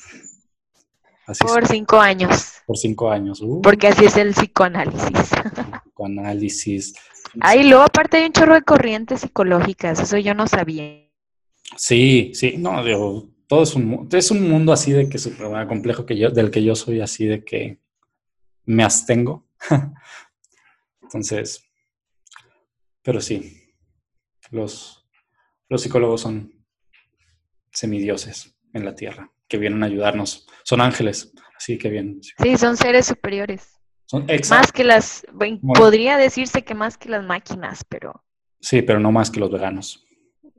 [1.25, 2.53] Así es, Por cinco años.
[2.65, 3.41] por cinco años.
[3.41, 5.31] Uh, Porque así es el psicoanálisis.
[5.97, 6.93] análisis.
[7.41, 11.06] Ahí luego aparte hay un chorro de corrientes psicológicas, eso yo no sabía.
[11.77, 16.05] Sí, sí, no, digo, todo es un, es un mundo así de que súper complejo
[16.05, 17.79] que yo, del que yo soy así de que
[18.65, 19.47] me abstengo.
[21.01, 21.63] Entonces,
[23.01, 23.73] pero sí,
[24.51, 25.07] los,
[25.69, 26.53] los psicólogos son
[27.71, 30.47] semidioses en la tierra que vienen a ayudarnos.
[30.63, 32.19] Son ángeles, así que bien.
[32.21, 33.79] Sí, son seres superiores.
[34.05, 34.73] Son Más exacto.
[34.73, 35.79] que las, bueno, Bueno.
[35.81, 38.23] podría decirse que más que las máquinas, pero
[38.59, 40.05] Sí, pero no más que los veganos.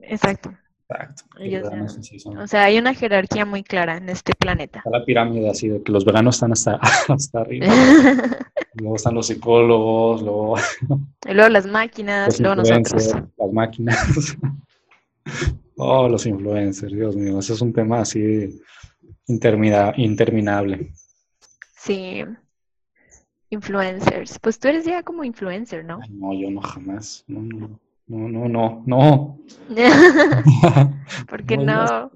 [0.01, 0.51] exacto.
[0.89, 1.23] Exacto.
[1.39, 1.67] Ellos
[2.01, 4.79] sí son- O sea, hay una jerarquía muy clara en este planeta.
[4.79, 7.67] Está la pirámide así de que los veganos están hasta, hasta arriba.
[8.75, 10.55] Luego están los psicólogos, luego
[11.27, 13.13] y luego las máquinas, luego nosotros.
[13.37, 14.37] las máquinas.
[15.77, 18.61] oh, los influencers, Dios mío, ese es un tema así
[19.27, 20.93] intermina- interminable.
[21.77, 22.23] Sí.
[23.49, 24.37] Influencers.
[24.39, 25.99] Pues tú eres ya como influencer, ¿no?
[26.01, 27.23] Ay, no, yo no jamás.
[27.27, 29.39] No, no, no, no, no, no.
[31.29, 32.11] ¿Por qué No no?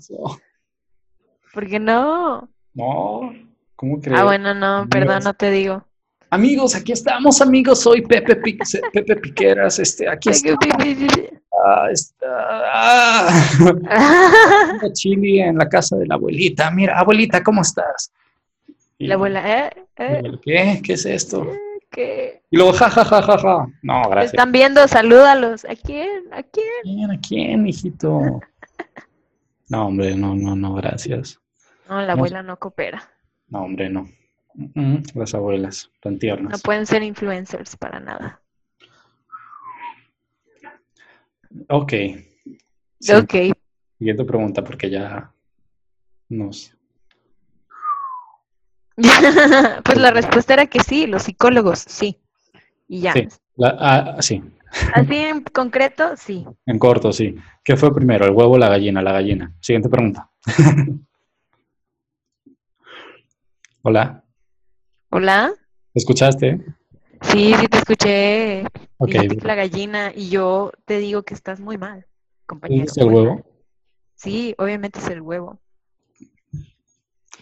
[1.53, 2.49] ¿Por qué no?
[2.73, 3.33] No,
[3.75, 4.19] ¿cómo crees?
[4.19, 5.25] Ah, bueno, no, perdón, Amigos.
[5.25, 5.85] no te digo.
[6.31, 7.81] Amigos, aquí estamos, amigos.
[7.81, 9.77] Soy Pepe, Pique- Pepe Piqueras.
[9.77, 10.57] Este, aquí está.
[11.65, 12.25] Ah, está.
[12.73, 13.29] Ah.
[14.93, 16.71] Chili en la casa de la abuelita.
[16.71, 18.11] Mira, abuelita, ¿cómo estás?
[18.97, 19.69] Y- La abuela, ¿eh?
[19.97, 20.21] ¿eh?
[20.41, 20.81] ¿Qué?
[20.83, 21.47] ¿Qué es esto?
[21.93, 22.41] ¿Qué?
[22.49, 23.67] Y luego, ja, ja, ja, ja, ja.
[23.83, 24.33] No, Te gracias.
[24.33, 25.63] están viendo, salúdalos.
[25.65, 26.23] ¿A quién?
[26.33, 26.65] ¿A quién?
[26.81, 27.11] ¿Quién?
[27.11, 28.19] ¿A quién, hijito?
[29.69, 31.39] No, hombre, no, no, no, gracias.
[31.87, 32.13] No, la No.
[32.13, 33.09] abuela no coopera.
[33.47, 34.07] No, hombre, no.
[35.15, 36.61] Las abuelas, tan No tiernas.
[36.61, 38.41] pueden ser influencers para nada.
[41.69, 41.93] Ok.
[42.99, 43.33] Sí, Ok.
[43.97, 45.33] Siguiente pregunta, porque ya
[46.29, 46.75] nos.
[49.83, 52.19] pues la respuesta era que sí, los psicólogos, sí.
[52.87, 53.13] Y ya.
[53.13, 54.43] Sí, la- ah, sí,
[54.95, 56.45] Así en concreto, sí.
[56.65, 57.35] en corto, sí.
[57.63, 59.01] ¿Qué fue primero, el huevo o la gallina?
[59.03, 59.53] La gallina.
[59.59, 60.29] Siguiente pregunta.
[63.83, 64.23] Hola,
[65.09, 65.53] ¿Hola?
[65.93, 66.59] ¿escuchaste?
[67.21, 68.63] Sí, sí te escuché.
[68.97, 72.05] Ok, Dijiste que la gallina y yo te digo que estás muy mal,
[72.45, 72.85] compañero.
[72.85, 73.43] ¿es el huevo?
[74.15, 75.59] Sí, obviamente es el huevo.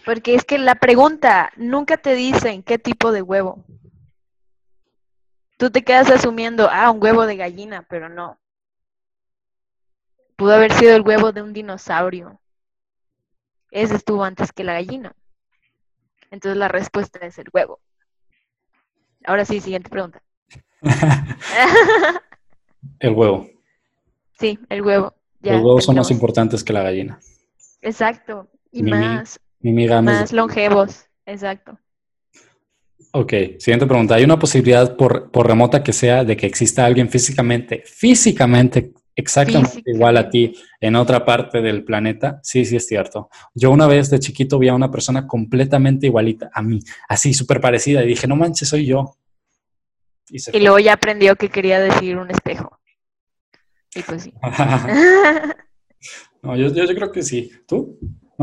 [0.04, 3.64] Porque es que la pregunta, nunca te dicen qué tipo de huevo.
[5.58, 8.38] Tú te quedas asumiendo, ah, un huevo de gallina, pero no.
[10.36, 12.40] Pudo haber sido el huevo de un dinosaurio.
[13.70, 15.14] Ese estuvo antes que la gallina.
[16.30, 17.80] Entonces la respuesta es el huevo.
[19.24, 20.20] Ahora sí, siguiente pregunta.
[22.98, 23.48] El huevo.
[24.38, 25.14] sí, el huevo.
[25.40, 27.20] Ya, Los huevos son más importantes que la gallina.
[27.80, 28.48] Exacto.
[28.70, 28.98] Y Mimi.
[28.98, 30.20] más, Mimi Gámez.
[30.20, 31.06] más longevos.
[31.26, 31.78] Exacto.
[33.12, 34.14] Ok, siguiente pregunta.
[34.14, 39.82] ¿Hay una posibilidad por, por remota que sea de que exista alguien físicamente, físicamente exactamente
[39.84, 42.40] igual a ti en otra parte del planeta?
[42.42, 43.28] Sí, sí es cierto.
[43.54, 47.60] Yo una vez de chiquito vi a una persona completamente igualita a mí, así súper
[47.60, 49.14] parecida, y dije, no manches, soy yo.
[50.30, 52.80] Y luego ya aprendió que quería decir un espejo.
[53.94, 54.32] Y pues sí.
[56.42, 57.52] no, yo, yo, yo creo que sí.
[57.68, 57.98] ¿Tú?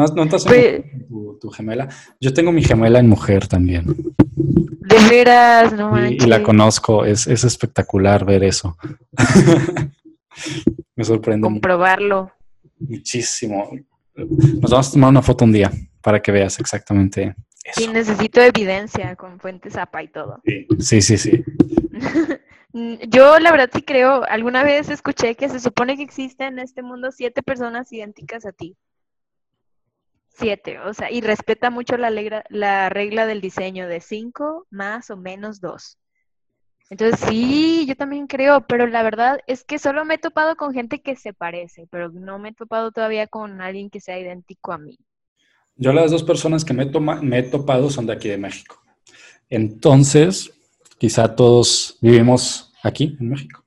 [0.07, 1.89] ¿No, no estás Pues- tu, tu gemela?
[2.21, 3.85] Yo tengo mi gemela en mujer también.
[4.35, 6.25] De veras, no Y, manches.
[6.25, 8.77] y la conozco, es, es espectacular ver eso.
[10.95, 12.31] Me sorprende Comprobarlo.
[12.79, 13.69] muchísimo.
[14.15, 17.35] Nos vamos a tomar una foto un día para que veas exactamente
[17.75, 17.93] Sí, eso.
[17.93, 20.41] necesito evidencia con fuente zapa y todo.
[20.79, 21.43] Sí, sí, sí.
[22.73, 26.59] Mm, Yo la verdad sí creo, alguna vez escuché que se supone que existen en
[26.59, 28.75] este mundo siete personas idénticas a ti.
[30.39, 35.09] Siete, o sea, y respeta mucho la, legra- la regla del diseño de cinco más
[35.09, 35.97] o menos dos.
[36.89, 40.73] Entonces sí, yo también creo, pero la verdad es que solo me he topado con
[40.73, 44.71] gente que se parece, pero no me he topado todavía con alguien que sea idéntico
[44.71, 44.97] a mí.
[45.75, 48.81] Yo las dos personas que me toma- me he topado son de aquí de México.
[49.49, 50.51] Entonces,
[50.97, 53.63] quizá todos vivimos aquí en México.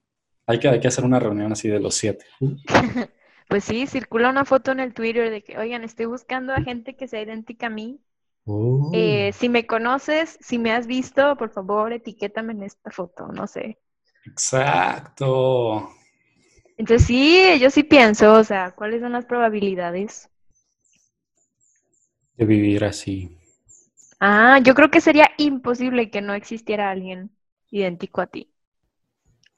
[0.47, 2.25] Hay que, hay que hacer una reunión así de los siete.
[3.53, 6.97] Pues sí, circula una foto en el Twitter de que, oigan, estoy buscando a gente
[6.97, 8.01] que sea idéntica a mí.
[8.47, 8.91] Oh.
[8.95, 13.47] Eh, si me conoces, si me has visto, por favor, etiquétame en esta foto, no
[13.47, 13.79] sé.
[14.25, 15.91] Exacto.
[16.79, 20.31] Entonces sí, yo sí pienso, o sea, ¿cuáles son las probabilidades?
[22.38, 23.37] De vivir así.
[24.19, 27.31] Ah, yo creo que sería imposible que no existiera alguien
[27.71, 28.52] idéntico a ti.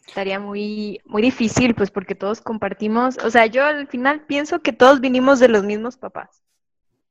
[0.06, 4.72] Estaría muy, muy difícil, pues porque todos compartimos, o sea, yo al final pienso que
[4.72, 6.42] todos vinimos de los mismos papás.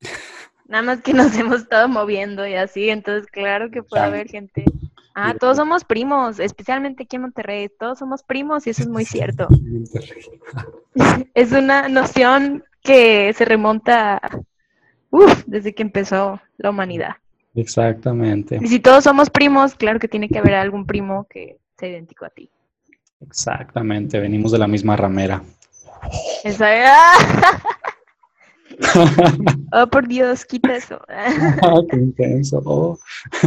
[0.68, 4.66] Nada más que nos hemos estado moviendo y así, entonces claro que puede haber gente.
[5.16, 9.06] Ah, todos somos primos, especialmente aquí en Monterrey, todos somos primos y eso es muy
[9.06, 9.48] cierto.
[11.36, 14.20] es una noción que se remonta,
[15.12, 17.18] uf, desde que empezó la humanidad.
[17.54, 18.58] Exactamente.
[18.60, 22.26] Y si todos somos primos, claro que tiene que haber algún primo que sea idéntico
[22.26, 22.50] a ti.
[23.26, 25.44] Exactamente, venimos de la misma ramera.
[26.44, 26.68] Esa
[29.72, 31.00] oh, por Dios, quita eso.
[31.08, 32.62] Ah, qué intenso.
[32.66, 32.98] Oh.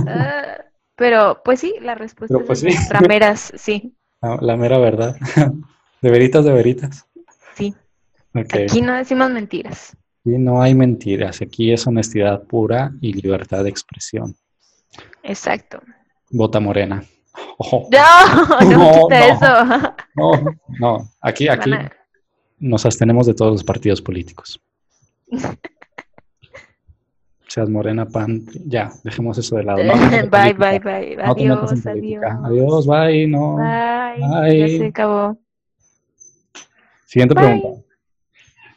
[0.06, 0.58] Ah,
[0.94, 2.88] pero, pues sí, la respuesta pues es sí.
[2.90, 3.94] rameras, sí.
[4.22, 5.16] La, la mera verdad.
[6.02, 7.06] De veritas, de veritas.
[7.54, 7.74] Sí.
[8.34, 8.54] Ok.
[8.68, 9.96] Aquí no decimos mentiras.
[10.20, 11.40] Aquí no hay mentiras.
[11.40, 14.36] Aquí es honestidad pura y libertad de expresión.
[15.22, 15.80] Exacto.
[16.30, 17.02] Vota morena.
[17.58, 19.94] Oh, No, no, No, eso.
[20.14, 20.30] no,
[20.78, 21.08] no.
[21.20, 21.90] Aquí, aquí a-
[22.58, 24.60] nos abstenemos de todos los partidos políticos.
[27.48, 28.42] Seas morena, pan.
[28.66, 29.82] Ya, dejemos eso de lado.
[29.82, 29.92] No
[30.30, 31.16] Bye, bye, bye.
[31.16, 32.24] No Adiós, adiós.
[32.44, 33.26] Adiós, bye.
[33.26, 33.56] No.
[33.56, 34.20] Bye.
[34.28, 34.58] Bye.
[34.58, 35.38] Ya se acabó.
[37.06, 37.44] Siguiente Bye.
[37.44, 37.82] pregunta.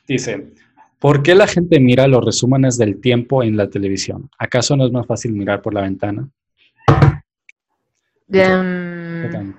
[0.08, 0.54] Dice,
[1.00, 4.30] ¿por qué la gente mira los resúmenes del tiempo en la televisión?
[4.38, 6.30] ¿Acaso no es más fácil mirar por la ventana?
[8.32, 9.54] Em,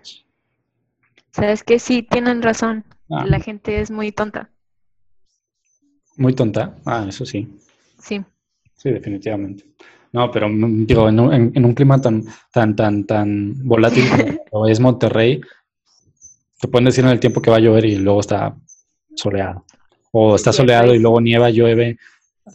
[1.32, 1.78] ¿Sabes qué?
[1.78, 2.84] Sí, tienen razón.
[3.10, 4.50] Ah, La gente es muy tonta.
[6.16, 6.76] muy tonta.
[6.84, 7.48] Ah, eso sí.
[7.98, 8.20] Sí.
[8.76, 9.64] Sí, definitivamente.
[10.12, 14.04] No, pero mm, digo, en un, en- en un clima tan, tan, tan, tan volátil
[14.50, 15.40] como es Monterrey,
[16.60, 18.54] te pueden decir en el tiempo que va a llover y luego está
[19.14, 19.64] soleado.
[20.12, 21.96] O está soleado y luego nieva, llueve,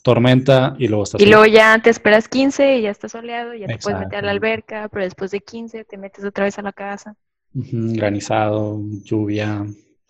[0.04, 3.68] tormenta y luego está Y luego ya te esperas 15 y ya está soleado, ya
[3.68, 6.62] te puedes meter a la alberca, pero después de 15 te metes otra vez a
[6.62, 7.16] la casa.
[7.54, 9.66] Granizado, lluvia,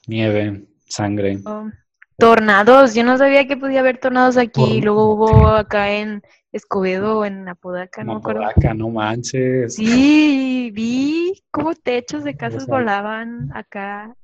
[0.08, 1.40] nieve, sangre.
[1.46, 1.70] Oh,
[2.18, 4.80] Tornados, yo no sabía que podía haber tornados aquí.
[4.82, 8.44] Luego hubo acá en Escobedo o en Apodaca, no me acuerdo.
[8.44, 9.76] Apodaca, no manches.
[9.76, 14.16] Sí, vi cómo techos de casas volaban acá.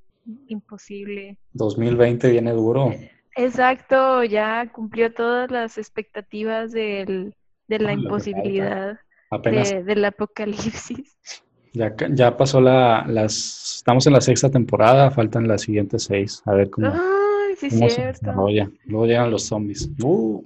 [0.47, 1.37] Imposible.
[1.53, 2.93] 2020 viene duro.
[3.36, 7.34] Exacto, ya cumplió todas las expectativas del,
[7.67, 11.15] de la Ah, imposibilidad Apenas de- del apocalipsis.
[11.74, 16.41] ya, ya pasó la, las, estamos en la sexta temporada, faltan las siguientes seis.
[16.46, 18.20] A ver cómo, Ay, sí, cómo se cierto.
[18.26, 18.70] desarrolla.
[18.86, 19.89] Luego llegan los zombies.
[20.04, 20.44] Uh,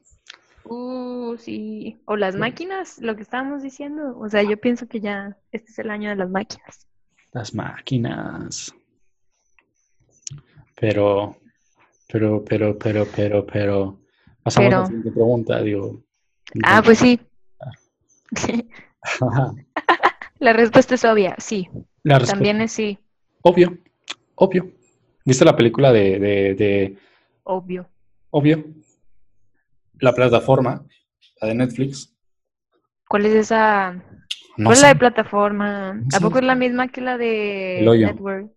[0.67, 1.99] Uh, sí.
[2.05, 4.17] O las máquinas, lo que estábamos diciendo.
[4.17, 6.87] O sea, yo pienso que ya este es el año de las máquinas.
[7.33, 8.73] las máquinas.
[10.79, 11.35] Pero,
[12.07, 13.99] pero, pero, pero, pero, pero.
[14.43, 16.03] Pasamos a la Pero- siguiente pregunta, digo.
[16.63, 17.19] Ah, pues sí.
[20.39, 21.69] La respuesta es obvia, sí.
[22.03, 22.99] La También es sí,
[23.41, 23.77] Obvio,
[24.35, 24.71] obvio.
[25.23, 26.97] ¿Viste la película de, de, de
[27.43, 27.87] obvio.
[28.31, 28.63] Obvio?
[29.99, 30.83] La plataforma,
[31.41, 32.13] la de Netflix.
[33.07, 33.93] ¿Cuál es esa?
[34.57, 36.01] No ¿Cuál es la de plataforma?
[36.13, 37.81] ¿A poco es la misma que la de.
[37.83, 38.51] Network?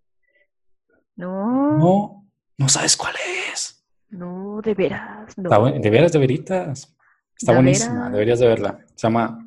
[1.15, 2.18] No, No,
[2.59, 3.15] no sabes cuál
[3.51, 3.83] es.
[4.09, 5.49] no, de veras, no.
[5.49, 6.95] Está de veras, de veritas.
[7.35, 8.85] Está buenísima, deberías de verla.
[8.95, 9.45] Se llama.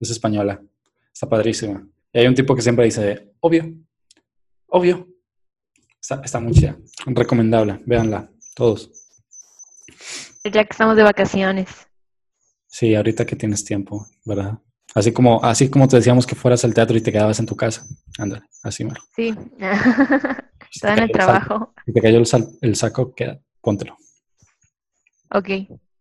[0.00, 0.62] Es española.
[1.12, 1.84] Está padrísima.
[2.12, 3.74] Y hay un tipo que siempre dice, obvio,
[4.68, 5.08] obvio.
[6.00, 6.76] Está, está muy chida.
[7.06, 7.80] Recomendable.
[7.84, 8.88] Véanla, todos.
[10.44, 11.68] Ya que estamos de vacaciones.
[12.68, 14.58] Sí, ahorita que tienes tiempo, ¿verdad?
[14.94, 17.56] Así como, así como te decíamos que fueras al teatro y te quedabas en tu
[17.56, 17.84] casa.
[18.16, 19.02] Ándale, así mero.
[19.16, 19.34] Sí.
[20.74, 21.72] Estaba en el trabajo.
[21.86, 23.96] Si te cayó el, sal- el saco, queda, póntelo.
[25.30, 25.48] Ok.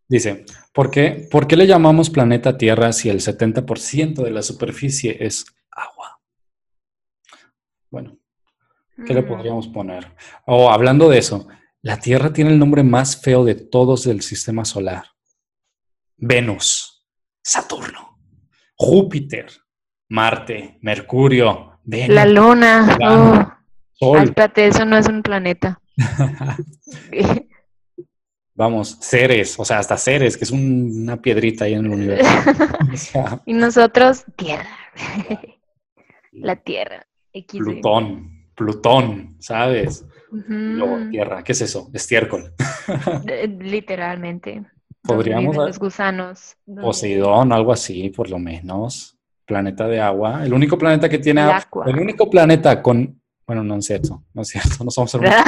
[0.10, 5.18] Dice, ¿por qué, ¿por qué le llamamos planeta Tierra si el 70% de la superficie
[5.20, 6.20] es agua?
[7.90, 8.18] Bueno,
[9.06, 10.16] ¿qué le Mm, podríamos poner?
[10.46, 11.48] Oh, hablando de eso,
[11.82, 15.06] la Tierra tiene el nombre más feo de todos del sistema solar.
[16.18, 17.06] Venus,
[17.44, 18.18] Saturno,
[18.76, 19.48] Júpiter,
[20.10, 22.96] Marte, Mercurio, Venus, La luna.
[22.98, 23.47] Claro.
[24.02, 25.80] Ah, espérate, eso no es un planeta.
[28.56, 32.26] Vamos, Ceres, o sea, hasta Ceres, que es un- una piedrita ahí en el universo.
[32.94, 34.70] O sea, y nosotros, Tierra.
[36.32, 37.06] La Tierra.
[37.52, 40.06] Plutón, Plutón, ¿sabes?
[40.32, 41.90] Luego Tierra, ¿qué es eso?
[41.94, 42.54] Estiércol.
[43.60, 44.64] Literalmente.
[45.04, 46.56] Podríamos los gusanos.
[46.66, 49.16] donde- Poseidón, algo así, por lo menos.
[49.46, 50.44] Planeta de agua.
[50.44, 51.86] El único planeta que tiene El agua.
[51.88, 53.22] El único planeta con.
[53.48, 55.34] Bueno, no es cierto, no es cierto, no somos único.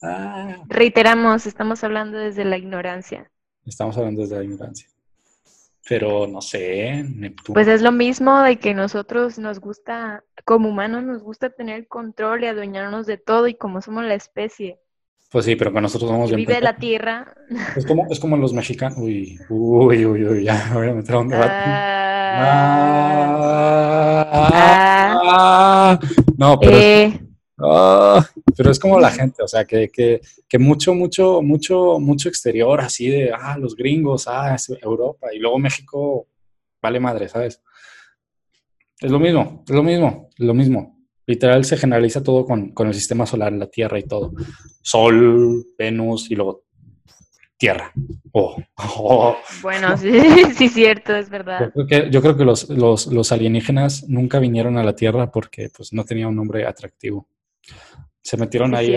[0.00, 3.28] Ah, Reiteramos, estamos hablando desde la ignorancia.
[3.66, 4.86] estamos hablando desde la ignorancia.
[5.88, 7.54] pero no sé, Neptuno.
[7.54, 12.44] Pues es lo mismo de que nosotros nos gusta, como humanos, nos gusta tener control
[12.44, 14.78] y adueñarnos de todo y como somos la especie
[15.32, 17.34] Pues sí, pero que nosotros somos bien vive la tierra.
[17.74, 18.98] Es como, es como los mexicanos.
[18.98, 21.50] Uy, uy, uy, uy, ya me voy a meter a un debate.
[21.52, 22.17] Ah,
[25.20, 25.98] Ah,
[26.36, 27.20] no, pero, eh,
[27.58, 28.24] ah,
[28.56, 32.80] pero es como la gente, o sea, que, que, que mucho, mucho, mucho, mucho exterior,
[32.80, 36.28] así de, ah, los gringos, ah, es Europa, y luego México,
[36.80, 37.60] vale madre, ¿sabes?
[39.00, 40.96] Es lo mismo, es lo mismo, es lo mismo.
[41.26, 44.32] Literal se generaliza todo con, con el sistema solar, la Tierra y todo.
[44.80, 46.67] Sol, Venus y luego
[47.58, 47.92] Tierra.
[48.32, 49.36] Oh, oh.
[49.62, 50.12] bueno, sí,
[50.56, 51.72] sí, cierto, es Yo verdad.
[51.74, 55.68] creo que, yo creo que los, los, los alienígenas nunca vinieron a la Tierra porque
[55.76, 57.26] pues, no tenía un nombre atractivo.
[58.22, 58.96] Se metieron Sí, ahí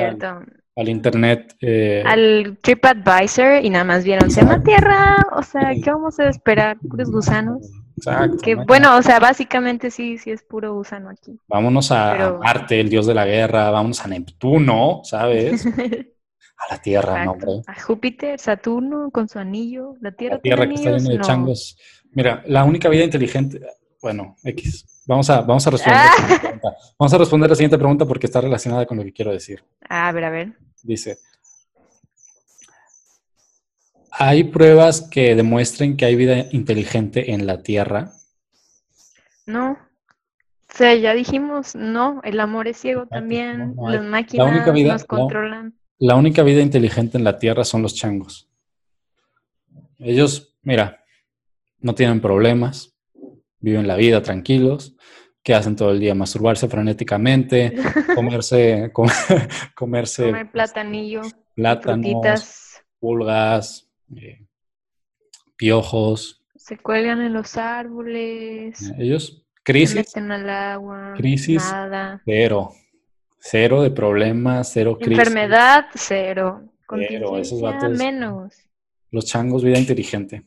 [0.76, 1.56] al, internet.
[1.62, 4.62] eh, Al TripAdvisor y nada más vieron, se llama.
[4.64, 6.78] Tierra, o sea, ¿qué vamos a esperar?
[6.80, 7.68] Puros gusanos.
[7.98, 8.38] Exacto.
[8.44, 8.66] Que ¿no?
[8.66, 11.38] bueno, o sea, básicamente sí, sí es puro gusano aquí.
[11.48, 15.66] Vámonos a, a Marte, el dios de la guerra, vámonos a Neptuno, ¿sabes?
[16.70, 17.52] A la Tierra, no, Exacto.
[17.52, 17.74] hombre.
[17.74, 21.18] A Júpiter, Saturno con su anillo, la Tierra, La Tierra que está llena de?
[21.18, 21.24] No.
[21.24, 21.78] changos.
[22.14, 23.60] Mira, la única vida inteligente,
[24.02, 25.04] bueno, X.
[25.08, 26.00] Vamos a, vamos a responder.
[26.00, 26.06] Ah.
[26.06, 26.76] la siguiente pregunta.
[27.00, 29.64] Vamos a responder la siguiente pregunta porque está relacionada con lo que quiero decir.
[29.90, 30.54] A ver, a ver.
[30.84, 31.18] Dice,
[34.12, 38.12] ¿hay pruebas que demuestren que hay vida inteligente en la Tierra?
[39.46, 39.72] No.
[39.72, 44.72] O sea, ya dijimos, no, el amor es ciego también, no las La máquinas única
[44.72, 45.74] vida- nos la- controlan.
[46.02, 48.50] La única vida inteligente en la Tierra son los changos.
[50.00, 51.04] Ellos, mira,
[51.80, 52.96] no tienen problemas,
[53.60, 54.96] viven la vida tranquilos,
[55.44, 57.76] que hacen todo el día masturbarse frenéticamente,
[58.16, 59.08] comerse, com-
[59.76, 61.22] comerse Comer platanillo,
[61.54, 64.44] plátanos, frutitas, pulgas, eh,
[65.56, 66.44] piojos.
[66.56, 71.62] se cuelgan en los árboles, Ellos, se crisis, meten al agua, crisis.
[71.64, 72.22] nada.
[72.26, 72.72] cero.
[73.44, 75.18] Cero de problemas, cero crisis.
[75.18, 76.62] Enfermedad, cero.
[77.08, 78.54] Cero, esos vatos- menos.
[79.10, 80.44] Los changos, vida inteligente.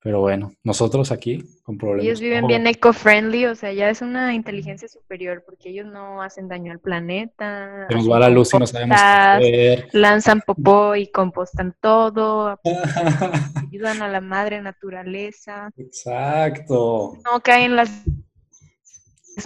[0.00, 2.04] Pero bueno, nosotros aquí con problemas.
[2.04, 6.48] Ellos viven bien eco-friendly, o sea, ya es una inteligencia superior porque ellos no hacen
[6.48, 7.86] daño al planeta.
[7.88, 8.98] Se nos va la luz y no sabemos
[9.40, 9.86] qué.
[9.92, 12.60] Lanzan popó y compostan todo,
[13.70, 15.70] ayudan a la madre naturaleza.
[15.78, 17.14] Exacto.
[17.24, 17.90] No caen las...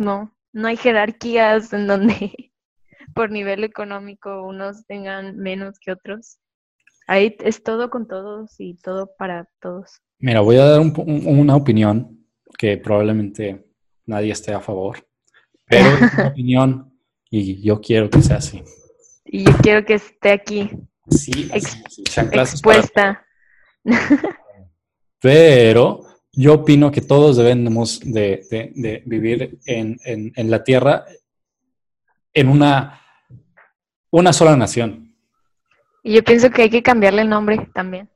[0.01, 2.53] No, no hay jerarquías en donde
[3.15, 6.39] por nivel económico unos tengan menos que otros.
[7.07, 10.01] Ahí es todo con todos y todo para todos.
[10.19, 10.93] Mira, voy a dar un
[11.27, 12.27] una opinión
[12.59, 13.65] que probablemente
[14.05, 15.07] nadie esté a favor,
[15.65, 16.93] pero es una opinión
[17.31, 18.63] y yo quiero que sea así.
[19.25, 20.71] Y yo quiero que esté aquí
[21.11, 23.25] Sí, Ex- sí, expuesta.
[25.21, 26.01] pero
[26.41, 31.05] yo opino que todos debemos de, de- de vivir en, en- en la tierra
[32.33, 33.01] en una,
[34.11, 35.15] una sola nación.
[36.05, 38.09] Y yo pienso que hay que cambiarle el nombre también.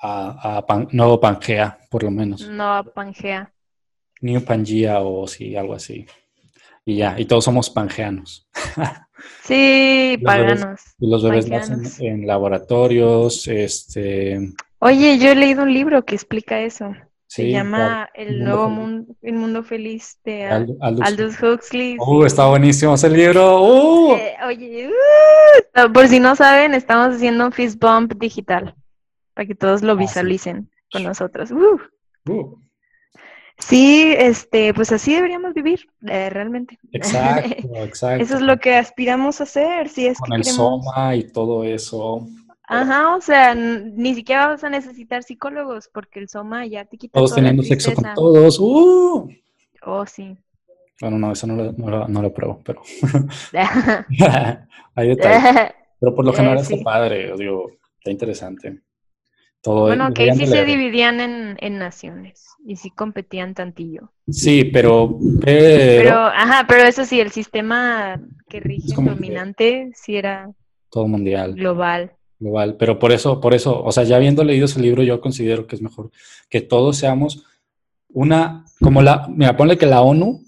[0.00, 2.46] A, a Pan- no Pangea, por lo menos.
[2.48, 3.52] No Pangea.
[4.20, 6.04] New Pangea o sí, algo así.
[6.84, 8.48] Y ya, y todos somos pangeanos.
[9.44, 10.80] Sí, Los bebés- paganos.
[10.98, 14.52] Y los bebés nacen en laboratorios, este...
[14.80, 16.92] Oye, yo he leído un libro que explica eso.
[17.34, 18.68] Se llama El Nuevo.
[18.68, 21.96] Mundo, El Mundo Feliz de Al- Al- Aldous- Aldous Huxley.
[21.98, 23.62] Uh, está buenísimo ese libro.
[23.62, 24.14] Uh.
[24.16, 28.74] Eh, oye, uh, por si no saben, estamos haciendo un fist bump digital
[29.34, 30.00] para que todos lo Ah, sí.
[30.00, 31.50] visualicen con nosotros.
[31.52, 31.78] Uh.
[32.30, 32.58] Uh,
[33.58, 36.78] Sí, este, pues así deberíamos vivir, eh, realmente.
[36.90, 38.22] exacto, exacto.
[38.24, 40.84] Eso es lo que aspiramos a hacer, si es Con que el queremos.
[40.84, 42.26] soma y todo eso.
[42.80, 47.18] Ajá, o sea, ni siquiera vas a necesitar psicólogos porque el soma ya te quita
[47.18, 48.58] Todos toda la teniendo sexo con todos.
[48.58, 49.28] Uh.
[49.84, 50.36] Oh, sí.
[51.00, 52.82] Bueno, no, eso no lo, no lo- no lo pruebo, pero
[54.94, 55.42] hay detalles.
[55.42, 55.70] bueno,
[56.00, 56.82] Pero por lo Eh, general está sí.
[56.82, 58.80] padre, digo, está interesante.
[59.60, 64.10] Todo que ahí deberían sí se dividían en, en naciones y sí competían tantillo.
[64.28, 70.16] Sí, pero, pero, Pero, ajá, pero eso sí, el sistema que rige que- dominante sí
[70.16, 70.50] era
[70.90, 71.54] todo mundial.
[71.54, 72.12] global.
[72.42, 75.68] Igual, pero por eso, por eso, o sea, ya habiendo leído ese libro, yo considero
[75.68, 76.10] que es mejor
[76.50, 77.44] que todos seamos
[78.08, 80.42] una, como la, mira, ponle que la ONU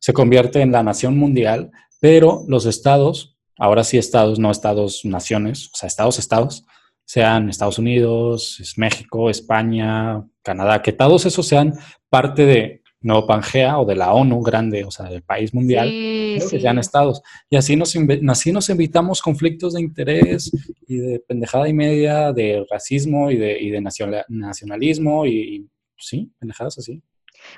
[0.00, 5.70] se convierte en la nación mundial, pero los estados, ahora sí estados, no estados naciones,
[5.72, 6.66] o sea, estados, estados,
[7.06, 11.72] sean Estados Unidos, es México, España, Canadá, que todos esos sean
[12.10, 16.36] parte de, no Pangea o de la ONU grande, o sea, del país mundial, Sí,
[16.40, 16.60] que sí.
[16.60, 17.22] sean estados.
[17.50, 17.94] Y así nos,
[18.28, 20.50] así nos evitamos conflictos de interés
[20.88, 25.68] y de pendejada y media, de racismo y de, y de nacional- nacionalismo y, y,
[25.98, 27.02] sí, pendejadas así.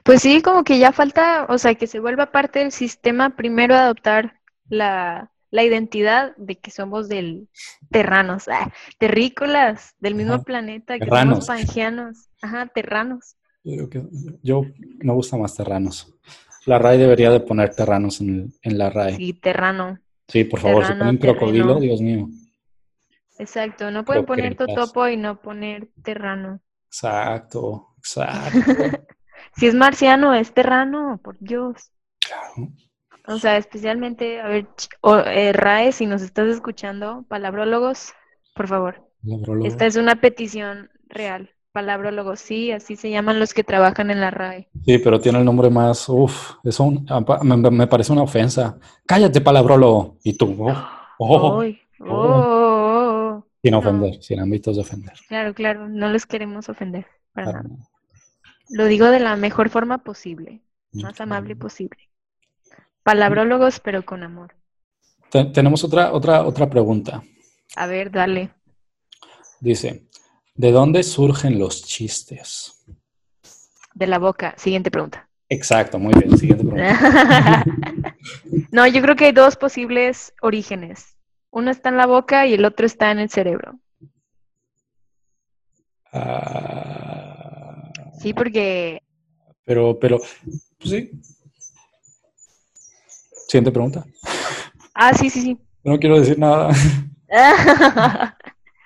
[0.02, 3.76] Pues sí, como que ya falta, o sea, que se vuelva parte del sistema primero
[3.76, 7.48] adoptar la, la identidad de que somos del
[7.92, 10.42] terranos, ah, terrícolas, del mismo Ajá.
[10.42, 11.46] planeta, que Terranos.
[11.46, 13.36] somos pangeanos, ajá, terranos.
[13.66, 13.88] Yo,
[14.42, 14.62] yo
[14.98, 16.14] me gusta más terranos.
[16.66, 19.16] La RAE debería de poner terranos en, en la RAE.
[19.16, 19.98] Sí, terrano,
[20.28, 21.80] Sí, por favor, si ponen crocodilo, terreno.
[21.80, 22.28] Dios mío.
[23.38, 24.86] exacto, no pueden poner Croquetas.
[24.86, 26.60] totopo y no poner terrano.
[26.88, 28.58] Exacto, exacto.
[29.56, 31.90] Si es marciano, es terrano, por Dios.
[32.20, 32.70] Claro.
[33.26, 38.12] O sea, especialmente, a ver, ch- o, eh, RAE, si nos estás escuchando, palabrólogos,
[38.54, 39.04] por favor.
[39.64, 41.50] Esta es una petición real.
[41.76, 44.66] Palabrólogos, sí, así se llaman los que trabajan en la RAE.
[44.86, 46.08] Sí, pero tiene el nombre más.
[46.08, 47.06] Uf, es un,
[47.42, 48.78] me, me parece una ofensa.
[49.04, 50.16] Cállate, palabrólogo.
[50.24, 50.72] Y tú, oh,
[51.18, 51.58] oh, oh.
[51.58, 51.64] oh,
[52.00, 53.46] oh, oh.
[53.62, 53.78] sin no.
[53.80, 55.12] ofender, sin ámbitos de ofender.
[55.28, 57.04] Claro, claro, no les queremos ofender
[57.34, 57.88] para Para nada.
[58.70, 60.62] Lo digo de la mejor forma posible,
[60.92, 62.08] más amable posible.
[63.02, 64.54] Palabrólogos, pero con amor.
[65.30, 67.22] Te- tenemos otra, otra, otra pregunta.
[67.76, 68.50] A ver, dale.
[69.60, 70.06] Dice:
[70.56, 72.84] ¿De dónde surgen los chistes?
[73.94, 74.54] De la boca.
[74.56, 75.28] Siguiente pregunta.
[75.48, 76.36] Exacto, muy bien.
[76.38, 77.64] Siguiente pregunta.
[78.72, 81.16] No, yo creo que hay dos posibles orígenes.
[81.50, 83.78] Uno está en la boca y el otro está en el cerebro.
[86.12, 89.00] Ah, Sí, porque
[89.64, 90.18] pero, pero,
[90.78, 91.10] pues sí.
[93.48, 94.04] Siguiente pregunta.
[94.94, 95.58] Ah, sí, sí, sí.
[95.84, 96.70] No quiero decir nada.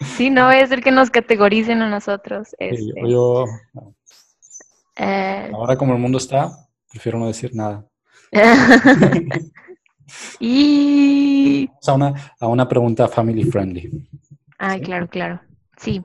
[0.01, 2.49] Sí, no es el que nos categoricen a nosotros.
[2.49, 3.45] Sí, Este, yo,
[4.97, 6.51] eh, ahora como el mundo está,
[6.91, 7.87] prefiero no decir nada.
[10.41, 11.67] y...
[11.67, 14.09] Vamos a una, a una pregunta family friendly.
[14.59, 15.41] Ay, claro, claro.
[15.77, 16.05] Sí.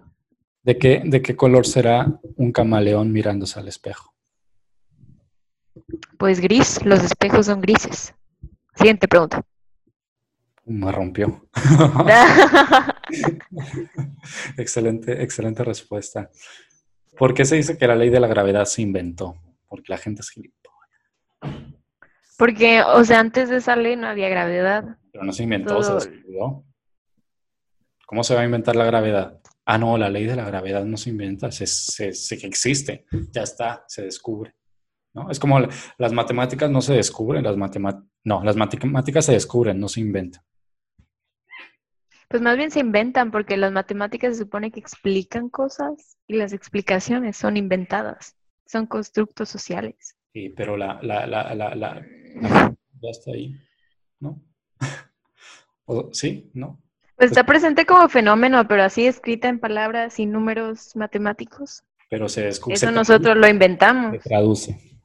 [0.63, 4.13] ¿De qué, ¿De qué color será un camaleón mirándose al espejo?
[6.17, 8.13] Pues gris, los espejos son grises.
[8.75, 9.43] Siguiente pregunta.
[10.65, 11.47] Me rompió.
[14.57, 16.29] excelente, excelente respuesta.
[17.17, 19.35] ¿Por qué se dice que la ley de la gravedad se inventó?
[19.67, 20.55] Porque la gente es gilipollas.
[22.37, 24.97] Porque, o sea, antes de esa ley no había gravedad.
[25.11, 26.63] Pero no se inventó, se descubrió.
[28.05, 29.39] ¿Cómo se va a inventar la gravedad?
[29.65, 33.05] Ah, no, la ley de la gravedad no se inventa, se, se, se- que existe,
[33.31, 34.53] ya está, se descubre.
[35.13, 35.31] ¿no?
[35.31, 39.79] Es como la- las matemáticas no se descubren, las matemáticas, no, las matemáticas se descubren,
[39.79, 40.43] no se inventan.
[42.27, 46.53] Pues más bien se inventan porque las matemáticas se supone que explican cosas y las
[46.53, 48.35] explicaciones son inventadas.
[48.65, 50.15] Son constructos sociales.
[50.33, 52.05] Sí, pero la, la, la, la, la-
[53.01, 53.55] ya está ahí,
[54.19, 54.41] ¿no?
[55.85, 56.49] O- ¿Sí?
[56.55, 56.81] ¿No?
[57.15, 61.83] Pues está presente como fenómeno, pero así escrita en palabras y números matemáticos.
[62.09, 62.75] Pero se descubre.
[62.75, 64.13] Eso nosotros lo inventamos.
[64.21, 64.99] se traduce,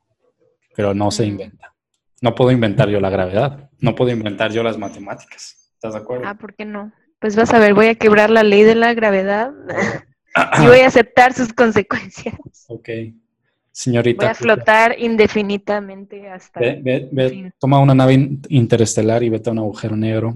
[0.74, 1.28] pero no se Mm.
[1.28, 1.74] inventa.
[2.22, 5.70] No puedo inventar yo la gravedad, no puedo inventar yo las matemáticas.
[5.74, 6.26] ¿Estás de acuerdo?
[6.26, 6.92] Ah, ¿por qué no?
[7.20, 9.52] Pues vas a ver, voy a quebrar la ley de la gravedad
[10.62, 12.34] y voy a aceptar sus consecuencias.
[12.68, 12.88] Ok.
[13.72, 14.24] Señorita.
[14.24, 16.60] Voy a flotar indefinidamente hasta...
[16.60, 20.34] Ve, ve- ve, toma una nave in- interestelar y vete a un agujero negro,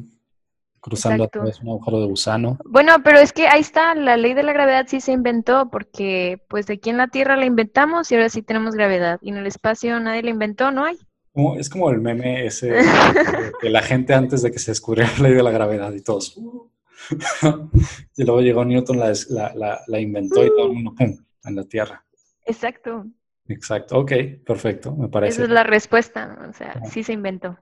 [0.80, 1.38] cruzando Exacto.
[1.40, 2.58] a través de un agujero de gusano.
[2.64, 6.40] Bueno, pero es que ahí está, la ley de la gravedad sí se inventó porque
[6.48, 9.18] pues aquí en la Tierra la inventamos y ahora sí tenemos gravedad.
[9.20, 10.96] Y en el espacio nadie la inventó, no hay.
[11.32, 12.68] Como- es como el meme ese
[13.62, 16.36] de la gente antes de que se descubriera la ley de la gravedad y todos.
[16.36, 16.68] "Uh".
[18.16, 19.12] y luego llegó Newton, la,
[19.54, 22.04] la, la- inventó y todo el mundo, ¡pum!, en la Tierra.
[22.46, 23.06] Exacto.
[23.46, 23.98] Exacto.
[23.98, 24.12] Ok,
[24.44, 24.94] perfecto.
[24.94, 25.34] Me parece.
[25.34, 26.38] Esa es la respuesta.
[26.48, 27.58] O sea, sí se inventó.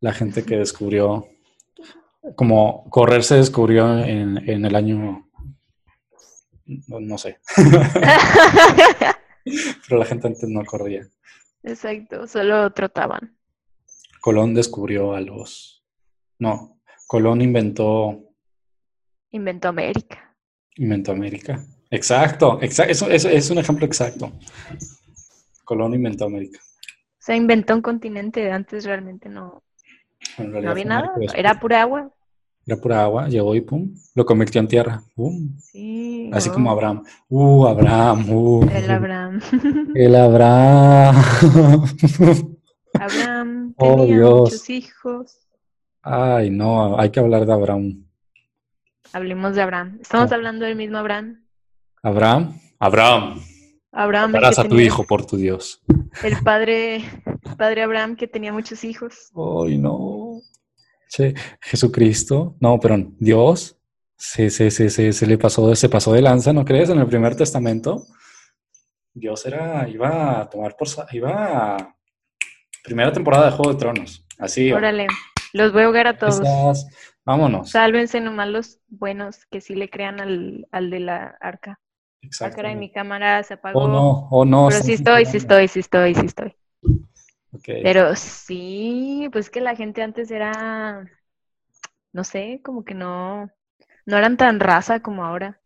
[0.00, 1.26] la gente que descubrió,
[2.34, 5.28] como correr se descubrió en, en el año,
[6.88, 7.38] no, no sé,
[9.88, 11.06] pero la gente antes no corría.
[11.62, 13.36] Exacto, solo trotaban.
[14.20, 15.84] Colón descubrió a los,
[16.38, 18.24] no, Colón inventó,
[19.36, 20.34] Inventó América.
[20.76, 21.62] inventó América.
[21.90, 24.32] Exacto, exacto, eso, eso es un ejemplo exacto.
[25.64, 26.58] Colón inventó América.
[26.62, 28.50] O sea, inventó un continente.
[28.50, 29.62] Antes realmente no,
[30.38, 31.12] no había nada.
[31.34, 32.10] Era pura agua.
[32.66, 35.02] Era pura agua, llegó y pum, lo convirtió en tierra.
[35.14, 35.54] Pum.
[35.58, 36.30] Sí.
[36.32, 36.54] Así no.
[36.54, 37.04] como Abraham.
[37.28, 38.30] Uh, Abraham.
[38.30, 38.68] Uh.
[38.70, 39.40] El Abraham.
[39.94, 41.16] El Abraham.
[42.94, 44.40] Abraham Oh, tenía Dios.
[44.40, 45.38] muchos hijos.
[46.02, 48.05] Ay, no, hay que hablar de Abraham.
[49.12, 49.98] Hablemos de Abraham.
[50.00, 50.34] Estamos Ah.
[50.34, 51.44] hablando del mismo Abraham.
[52.02, 52.58] Abraham.
[52.78, 53.40] Abraham.
[53.92, 55.82] Abraham, el Darás a tu hijo por tu Dios.
[56.22, 59.30] El padre, el padre Abraham que tenía muchos hijos.
[59.34, 60.40] Ay, no.
[61.08, 63.78] Che, Jesucristo, no, pero Dios
[64.18, 66.90] se, se, se, se, se le pasó, se pasó de lanza, ¿no crees?
[66.90, 68.04] En el primer testamento,
[69.14, 71.96] Dios era, iba a tomar por, iba a,
[72.84, 74.72] primera temporada de Juego de Tronos, así.
[74.72, 75.06] Órale,
[75.54, 76.40] los voy a ahogar a todos.
[76.40, 76.86] esas-
[77.26, 77.70] vámonos.
[77.70, 81.78] Sálvense nomás los buenos que sí le crean al, al de la arca.
[82.40, 83.80] Ah, caray, mi cámara se apagó.
[83.80, 84.68] Oh, no, oh, no.
[84.68, 86.56] Pero sí estoy, sí estoy, sí estoy, sí estoy.
[87.52, 87.68] Ok.
[87.82, 91.08] Pero sí, pues que la gente antes era,
[92.12, 93.50] no sé, como que no,
[94.06, 95.60] no eran tan raza como ahora.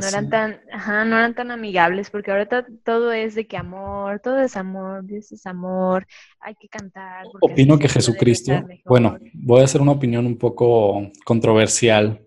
[0.00, 4.18] No eran tan, ajá, no eran tan amigables, porque ahorita todo es de que amor,
[4.20, 6.06] todo es amor, Dios es amor,
[6.40, 7.26] hay que cantar.
[7.40, 8.52] Opino que Jesucristo,
[8.84, 12.26] bueno, voy a hacer una opinión un poco controversial,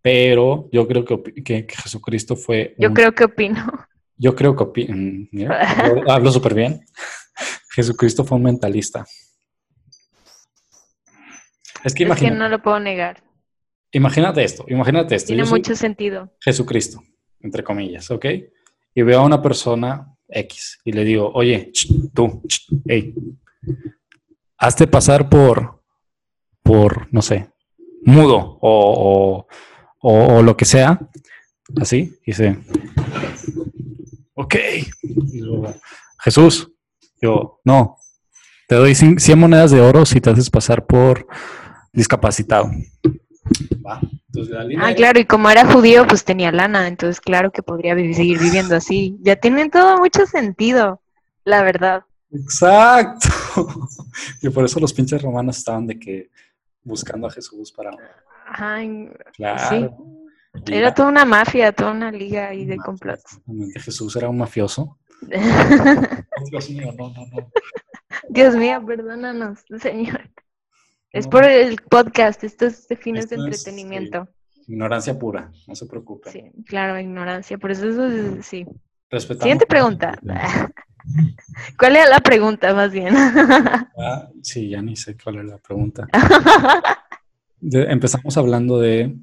[0.00, 3.66] pero yo creo que, que- que Jesucristo fue Yo creo que opino.
[4.16, 6.84] yo creo que opi- mm, hablo, súper bien.
[7.70, 9.04] Jesucristo fue un mentalista.
[11.82, 13.22] Es que Es que no lo puedo negar.
[13.94, 15.28] Imagínate esto, imagínate esto.
[15.28, 16.32] Tiene mucho sentido.
[16.40, 17.02] Jesucristo,
[17.40, 18.26] entre comillas, ¿ok?
[18.94, 23.14] Y veo a una persona X y le digo, oye, ch, tú, ch, hey,
[24.58, 25.82] hazte pasar por,
[26.62, 27.50] por, no sé,
[28.04, 29.46] mudo o, o,
[30.00, 30.98] o- o lo que sea,
[31.80, 32.58] así, y dice,
[34.34, 34.54] ok,
[35.02, 35.74] y luego,
[36.22, 36.70] Jesús,
[37.20, 37.96] yo, no,
[38.68, 41.26] te doy cin- 100 monedas de oro si te haces pasar por
[41.92, 42.70] discapacitado.
[43.86, 44.00] Va.
[44.28, 47.62] Entonces, la línea Ah, claro, y como era judío, pues tenía lana, entonces claro que
[47.62, 49.16] podría seguir viviendo así.
[49.20, 51.00] Ya tiene todo mucho sentido,
[51.44, 52.04] la verdad.
[52.30, 53.28] Exacto.
[54.42, 56.30] Y por eso los pinches romanos estaban de que
[56.82, 57.90] buscando a Jesús para.
[58.46, 58.78] Ajá,
[59.34, 59.96] Claro.
[60.66, 63.40] Y era toda una mafia, toda una liga ahí de complots.
[63.76, 64.98] Jesús era un mafioso.
[66.50, 67.50] Dios mío, no, no, no.
[68.28, 70.30] Dios mío, perdónanos, Señor.
[71.14, 74.28] Es por el podcast, esto es de fines de es, entretenimiento.
[74.66, 76.30] Ignorancia pura, no se preocupe.
[76.30, 78.66] Sí, claro, ignorancia, por eso, eso es- sí.
[79.10, 79.42] Respetamos.
[79.44, 80.18] Siguiente pregunta.
[81.78, 83.14] ¿Cuál era la pregunta, más bien?
[83.96, 86.08] Ah, sí, ya ni sé cuál es la pregunta.
[87.60, 89.16] De- empezamos hablando de.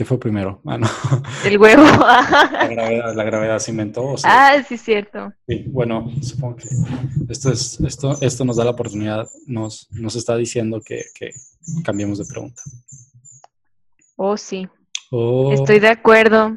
[0.00, 0.62] ¿Qué fue primero?
[0.64, 0.88] Ah, no.
[1.44, 1.82] El huevo.
[1.82, 4.12] La gravedad, la gravedad se inventó.
[4.12, 5.30] o sea, Ah, sí, cierto.
[5.46, 6.70] Sí, bueno, supongo que
[7.28, 11.32] esto, es, esto, esto nos da la oportunidad, nos, nos está diciendo que, que
[11.84, 12.62] cambiemos de pregunta.
[14.16, 14.66] Oh, sí.
[15.10, 16.56] Oh, Estoy de acuerdo.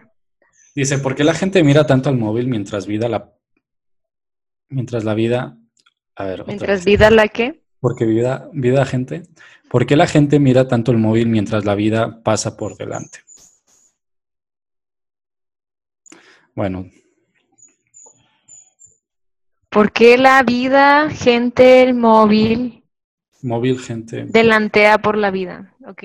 [0.74, 3.34] Dice, ¿por qué la gente mira tanto al móvil mientras vida la...
[4.70, 5.58] Mientras la vida...
[6.16, 7.62] A ver, Mientras vida la que.
[7.82, 9.24] Porque vida, vida gente...
[9.70, 13.20] ¿Por qué la gente mira tanto el móvil mientras la vida pasa por delante?
[16.56, 16.86] Bueno,
[19.70, 22.84] ¿Por qué la vida, gente, el móvil,
[23.42, 24.26] móvil, gente...
[24.26, 25.74] delantea por la vida?
[25.88, 26.04] Ok.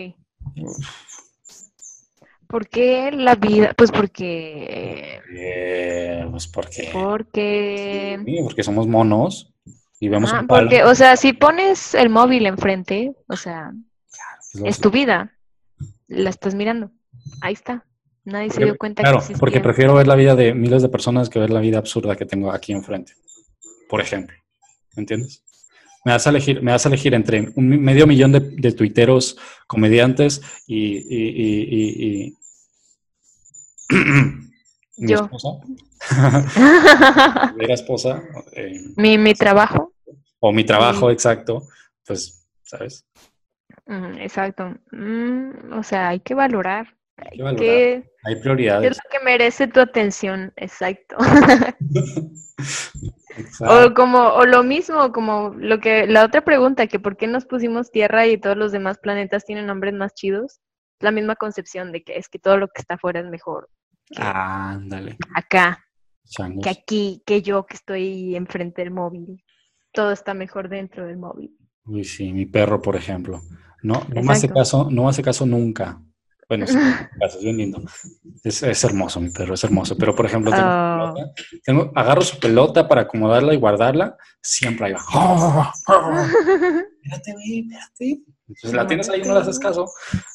[2.47, 3.75] ¿Por qué la vida?
[3.77, 5.21] Pues porque.
[5.31, 6.89] eh, pues porque...
[6.95, 8.19] Porque.
[8.25, 9.53] Sí, porque somos monos
[10.01, 10.63] y vemos Ah, un palo.
[10.63, 13.73] porque, o sea, si pones el móvil enfrente, o sea,
[14.55, 15.37] pues, es tu vida.
[16.07, 16.91] La estás mirando.
[17.43, 17.85] Ahí está.
[18.29, 19.41] Nadie se dio cuenta claro, que existía.
[19.41, 22.27] porque prefiero ver la vida de miles de personas que ver la vida absurda que
[22.27, 23.15] tengo aquí enfrente.
[23.89, 24.37] Por ejemplo.
[24.97, 25.43] ¿Me entiendes?
[26.05, 29.37] Me vas a elegir, me vas a elegir entre un medio millón de, de tuiteros,
[29.67, 32.35] comediantes y, y- y-
[34.99, 35.17] mi Yo.
[35.25, 35.49] esposa,
[37.57, 38.23] mi esposa,
[38.53, 39.93] eh, mi, mi trabajo.
[40.41, 41.13] o mi trabajo Sí.
[41.15, 41.67] exacto,
[42.07, 43.05] pues, ¿sabes?
[43.87, 44.75] Mm, exacto.
[44.93, 46.95] Mm, o sea, hay que valorar.
[47.19, 47.59] Hay que valorar.
[47.67, 47.95] que-
[48.25, 48.97] Hay ¿Qué es prioridades.
[48.97, 50.53] lo que merece tu atención?
[50.57, 51.17] Exacto.
[53.37, 53.87] Exacto.
[53.91, 57.45] O como, o lo mismo, como lo que, la otra pregunta, que por qué nos
[57.47, 60.61] pusimos Tierra y todos los demás planetas tienen nombres más chidos.
[61.01, 63.69] La misma concepción de que es que todo lo que está afuera es mejor
[64.17, 65.85] Ándale, acá,
[66.25, 66.65] changos.
[66.65, 69.45] que aquí, que yo que estoy enfrente del móvil.
[69.93, 71.57] Todo está mejor dentro del móvil.
[71.85, 73.41] Uy, sí, mi perro, por ejemplo.
[73.83, 76.01] No, no me hace caso, no me hace caso nunca.
[76.49, 76.79] Bueno, sí,
[77.21, 77.83] es bien lindo.
[78.43, 79.97] Es, es hermoso, mi perro, es hermoso.
[79.99, 81.15] Pero, por ejemplo, tengo, Oh.
[81.15, 81.33] pelota,
[81.65, 85.01] tengo- agarro su pelota para acomodarla y guardarla, siempre ahí va.
[85.15, 85.71] ¡Oh!
[85.89, 86.19] ¡Oh!
[87.03, 88.23] Espérate, güey, espérate.
[88.49, 89.91] Entonces la tienes ahí y no le haces caso.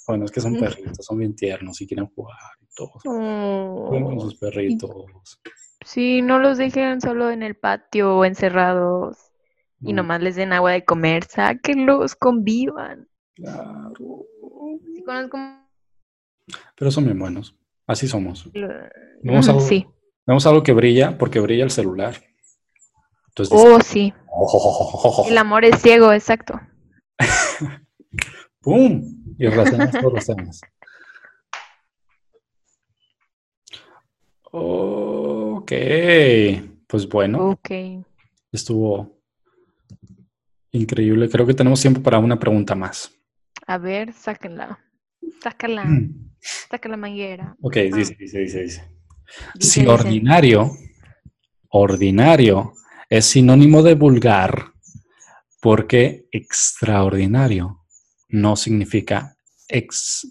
[0.07, 2.91] Bueno, es que son perritos, son bien tiernos y quieren jugar y todo.
[3.03, 4.91] Juegan con Oh, sus perritos.
[5.83, 9.17] Sí, no los dejen solo en el patio o encerrados
[9.81, 13.07] y Mm, nomás les den agua de comer, sáquenlos, convivan.
[13.35, 14.25] Claro.
[14.93, 15.37] Sí, conozco
[16.75, 17.55] Pero son bien buenos.
[17.87, 18.49] Así somos.
[18.53, 18.69] lo-
[19.23, 19.85] Vamos a- Sí,
[20.25, 22.15] Vemos algo que brilla porque brilla el celular.
[23.27, 24.13] Entonces, Oh, sí.
[24.27, 26.59] oh, El amor es ciego, exacto.
[28.61, 29.03] ¡pum!
[29.37, 30.61] Y relacionas todos los temas.
[34.51, 35.71] Ok,
[36.87, 37.69] pues bueno, Ok.
[38.51, 39.19] estuvo
[40.71, 41.29] increíble.
[41.29, 43.11] Creo que tenemos tiempo para una pregunta más.
[43.65, 44.79] A ver, sáquenla.
[45.43, 45.83] Sácala.
[45.83, 46.31] Mm.
[46.39, 47.55] Saca la manguera.
[47.61, 48.83] Ok, dice, dice, dice, dice.
[49.55, 49.91] Dice, Si dice.
[49.91, 50.71] ordinario,
[51.69, 52.73] ordinario
[53.09, 54.71] es sinónimo de vulgar,
[55.61, 57.83] porque extraordinario
[58.29, 59.35] no significa
[59.67, 60.27] ex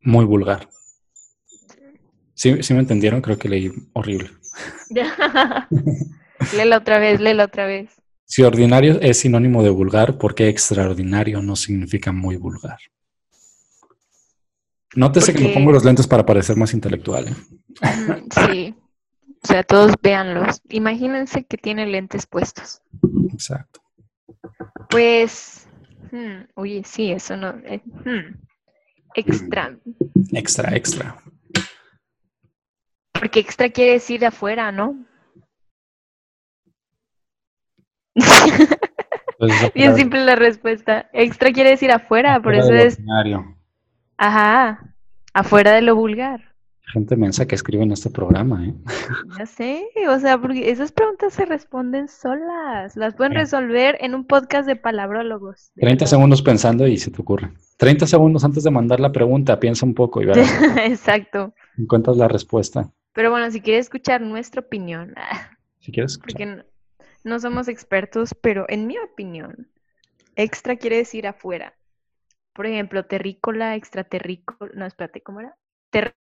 [0.00, 0.68] muy vulgar.
[2.34, 3.20] ¿Sí, sí me entendieron?
[3.20, 4.30] Creo que leí horrible.
[6.56, 7.90] léela otra vez, léela otra vez.
[8.24, 12.78] Si ordinario es sinónimo de vulgar, porque extraordinario no significa muy vulgar.
[14.94, 17.28] Nótese que me pongo los lentes para parecer más intelectual.
[17.28, 17.34] ¿eh?
[18.30, 18.74] Sí.
[19.42, 20.60] O sea, todos véanlos.
[20.68, 22.82] Imagínense que tiene lentes puestos.
[23.32, 23.80] Exacto.
[24.90, 25.66] Pues,
[26.12, 27.54] hmm, oye, sí, eso no.
[27.64, 28.36] eh, hmm,
[29.14, 29.76] extra.
[30.32, 31.16] Extra, extra.
[33.12, 35.04] Porque extra quiere decir afuera, ¿no?
[38.14, 41.08] Entonces, Bien simple la respuesta.
[41.12, 43.56] Extra quiere decir afuera, por eso es, ordinario.
[44.16, 44.94] Ajá,
[45.34, 46.40] afuera de lo vulgar.
[46.92, 48.74] Gente mensa que escribe en este programa, ¿eh?
[49.38, 52.96] Ya sé, o sea, porque esas preguntas se responden solas.
[52.96, 55.70] Las pueden resolver en un podcast de palabrólogos.
[55.74, 56.10] de 30 verdad.
[56.10, 57.52] segundos pensando y se te ocurre.
[57.78, 60.48] 30 segundos antes de mandar la pregunta, piensa un poco y verás,
[60.84, 61.54] Exacto.
[61.78, 62.90] encuentras la respuesta.
[63.14, 66.18] Pero bueno, si quieres escuchar nuestra opinión, ah, Si quieres.
[66.18, 66.64] porque no,
[67.24, 69.68] no somos expertos, pero en mi opinión,
[70.36, 71.72] extra quiere decir afuera.
[72.54, 75.56] Por ejemplo, terrícola, extraterrícola, no, espérate, ¿cómo era?
[75.90, 76.14] Ter-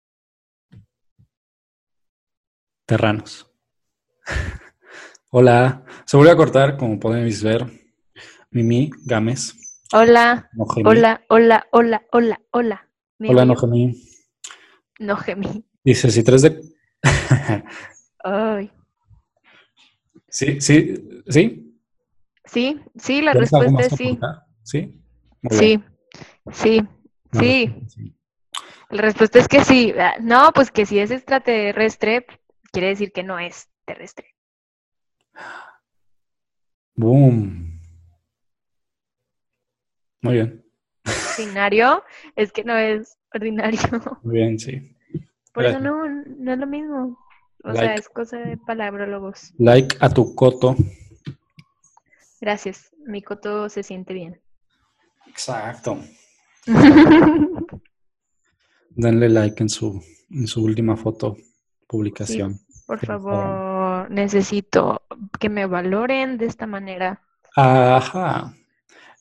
[2.86, 3.50] Terranos.
[5.30, 5.84] Hola.
[6.04, 7.66] Se volvió a cortar, como podéis ver.
[8.50, 9.54] Mimi Gámez.
[9.92, 12.88] hola, No hola, hola, hola, hola, hola.
[13.18, 13.60] ¿Me Hola, no oyo?
[13.60, 14.02] gemí.
[15.00, 15.64] No gemí.
[15.84, 16.60] Dice, si tres de...
[18.24, 18.70] Ay.
[20.28, 21.64] sí, sí, sí.
[22.44, 24.18] Sí, sí, la ¿Tienes algo respuesta es sí.
[24.62, 25.02] Sí.
[25.42, 25.97] Muy Sí, bien.
[26.52, 26.80] Sí,
[27.32, 28.14] sí.
[28.90, 29.92] La respuesta es que sí.
[29.98, 32.26] Ah, No, pues que si es extraterrestre,
[32.72, 34.34] quiere decir que no es terrestre.
[36.94, 37.80] Boom.
[40.22, 40.64] Muy bien.
[41.38, 42.02] Ordinario
[42.34, 43.80] es que no es ordinario.
[44.22, 44.96] Muy bien, sí.
[45.52, 47.18] Por eso no, no es lo mismo.
[47.64, 49.52] O sea, es cosa de palabrólogos.
[49.58, 50.76] Like a tu coto.
[52.40, 52.92] Gracias.
[53.06, 54.40] Mi coto se siente bien.
[55.26, 55.98] Exacto.
[58.90, 61.36] Denle like en su, en su última foto,
[61.86, 62.58] publicación.
[62.86, 65.02] Por Por favor, necesito
[65.38, 67.22] que me valoren de esta manera.
[67.54, 68.54] Ajá.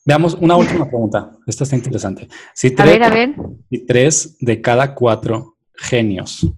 [0.04, 1.32] Veamos una última pregunta.
[1.46, 2.28] Esta está interesante.
[2.54, 3.34] Si A tres, ver, a ver.
[3.70, 6.50] si tres de cada cuatro genios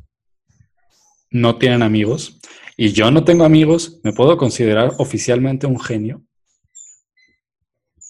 [1.30, 2.38] no tienen amigos
[2.76, 6.22] y yo no tengo amigos, ¿me puedo considerar oficialmente un genio?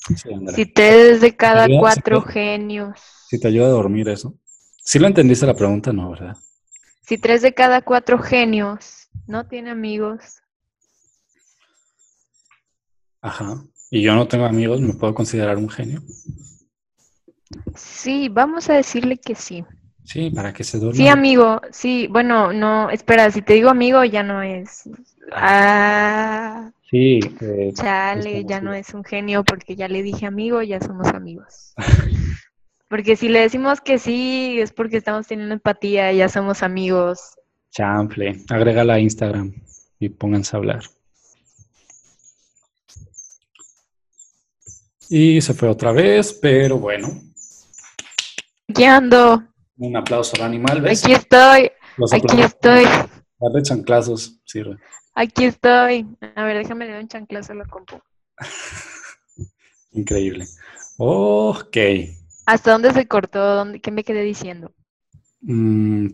[0.09, 0.31] Sí.
[0.55, 3.01] Si tres de cada cuatro genios.
[3.29, 4.35] Si te ayuda a dormir eso.
[4.83, 6.37] Si lo entendiste la pregunta, no, ¿verdad?
[7.03, 10.41] Si tres de cada cuatro genios no tiene amigos,
[13.23, 13.63] Ajá.
[13.91, 16.03] Y yo no tengo amigos, ¿me puedo considerar un genio?
[17.75, 19.65] sí, vamos a decirle que sí.
[20.05, 20.97] Sí, para que se duerma.
[20.97, 24.89] Sí, amigo, sí, bueno, no, espera, si te digo amigo ya no es.
[25.33, 30.81] Ah, Sí, eh, chale, ya no es un genio porque ya le dije amigo, ya
[30.81, 31.73] somos amigos.
[32.89, 37.21] Porque si le decimos que sí, es porque estamos teniendo empatía, ya somos amigos.
[37.71, 38.41] chample.
[38.51, 39.55] Agrégala a Instagram
[40.01, 40.83] y pónganse a hablar.
[45.09, 47.09] Y se fue otra vez, pero bueno.
[48.69, 49.41] Aquí ando,
[49.79, 51.05] Un aplauso al animal, ¿ves?
[51.05, 52.85] aquí estoy, Los aquí estoy,
[53.39, 54.77] Darle chanclazos sirve.
[55.21, 56.07] Aquí estoy.
[56.37, 58.01] A ver, déjame le doy un chanclazo a la compu.
[59.93, 60.47] Increíble.
[60.99, 61.77] Ok.
[62.47, 63.39] ¿Hasta dónde se cortó?
[63.57, 64.73] ¿Dónde, ¿Qué me quedé diciendo?
[65.43, 66.09] Mm,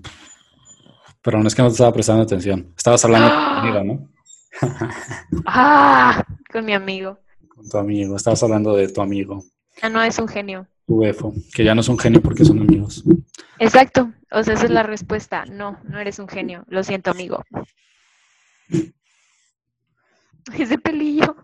[1.23, 2.73] pero no es que no te estaba prestando atención.
[2.77, 4.09] Estabas hablando con tu amigo, ¿no?
[5.47, 6.25] ¡Ah!
[6.53, 7.19] Con mi amigo.
[7.55, 8.17] Con tu amigo.
[8.17, 9.45] Estabas hablando de tu amigo,
[9.83, 10.67] Ah, no, es un genio.
[10.87, 13.05] tu EFO, que ya no es un genio porque son amigos.
[13.59, 14.11] Exacto.
[14.31, 15.45] O sea, esa es la respuesta.
[15.47, 16.65] No, no eres un genio.
[16.69, 17.45] Lo siento, amigo.
[20.59, 21.37] Ese pelillo.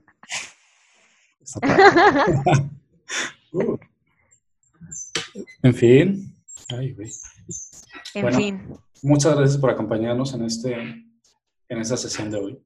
[3.53, 3.77] Uh.
[5.63, 6.35] En fin.
[6.71, 7.11] Ay, güey.
[8.15, 8.37] En Bueno.
[8.39, 8.63] fin.
[9.03, 12.59] Muchas gracias por acompañarnos en este en esa sesión de hoy.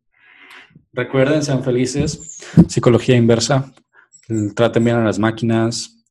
[0.92, 2.38] Recuerden, sean felices.
[2.68, 3.72] Psicología inversa.
[4.54, 6.04] Traten bien a las máquinas.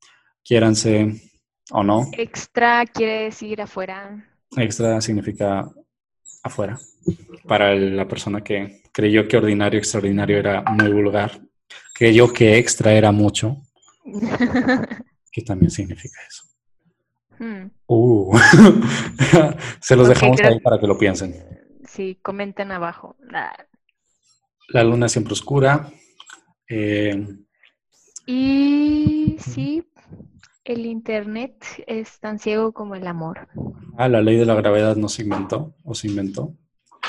[0.44, 1.22] Quiéranse
[1.70, 2.08] o no.
[2.12, 4.28] Extra quiere decir afuera.
[4.56, 5.66] Extra significa
[6.42, 6.78] afuera.
[7.48, 11.38] Para la persona que creyó que ordinario, extraordinario era muy vulgar.
[11.94, 13.58] Creyó que extra era mucho.
[15.32, 16.44] que también significa eso.
[17.38, 17.70] Hmm.
[17.86, 18.38] Uh.
[19.80, 21.34] Se los dejamos creo- ahí para que lo piensen.
[21.86, 23.16] Sí, comenten abajo.
[23.34, 23.54] Ah.
[24.70, 25.92] La luna siempre oscura.
[26.68, 27.22] Eh,
[28.26, 29.84] Y sí,
[30.64, 31.54] el internet
[31.86, 33.46] es tan ciego como el amor.
[33.98, 36.56] ah, la ley de la gravedad no se inventó o se inventó.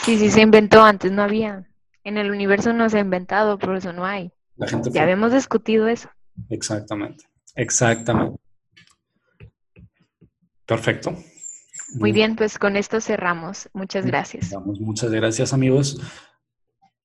[0.03, 1.65] Sí, sí, se inventó antes, no había.
[2.07, 4.31] En el universo no se ha inventado, por eso no hay.
[4.55, 6.09] La gente Ya fue- habíamos discutido eso.
[6.49, 7.25] Exactamente.
[7.53, 8.39] Exactamente.
[10.65, 11.13] Perfecto.
[11.95, 13.67] Muy bien, pues con esto cerramos.
[13.73, 14.53] Muchas gracias.
[14.79, 15.99] Muchas gracias, amigos.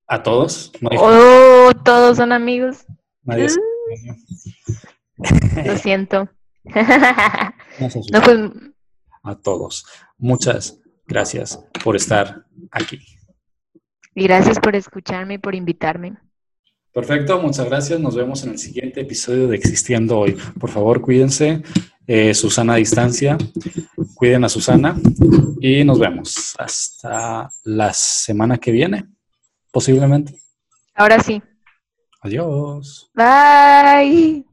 [0.07, 0.71] A todos.
[0.81, 2.87] No hay- Oh, todos son amigos.
[3.25, 3.49] nadie
[5.65, 6.29] Lo siento.
[6.65, 8.37] No, pues
[9.25, 9.85] A todos.
[10.17, 10.79] Muchas
[11.09, 13.01] gracias por estar aquí.
[14.15, 16.17] Y gracias por escucharme y por invitarme.
[16.93, 17.99] Perfecto, muchas gracias.
[18.01, 20.37] Nos vemos en el siguiente episodio de Existiendo Hoy.
[20.61, 21.63] Por favor, cuídense.
[22.07, 23.39] Eh, Susana a distancia.
[24.15, 24.97] Cuiden a Susana.
[25.61, 29.07] Y nos vemos hasta la semana que viene,
[29.71, 30.35] posiblemente.
[30.95, 31.41] Ahora sí.
[32.21, 33.11] Adiós.
[33.15, 34.45] Bye.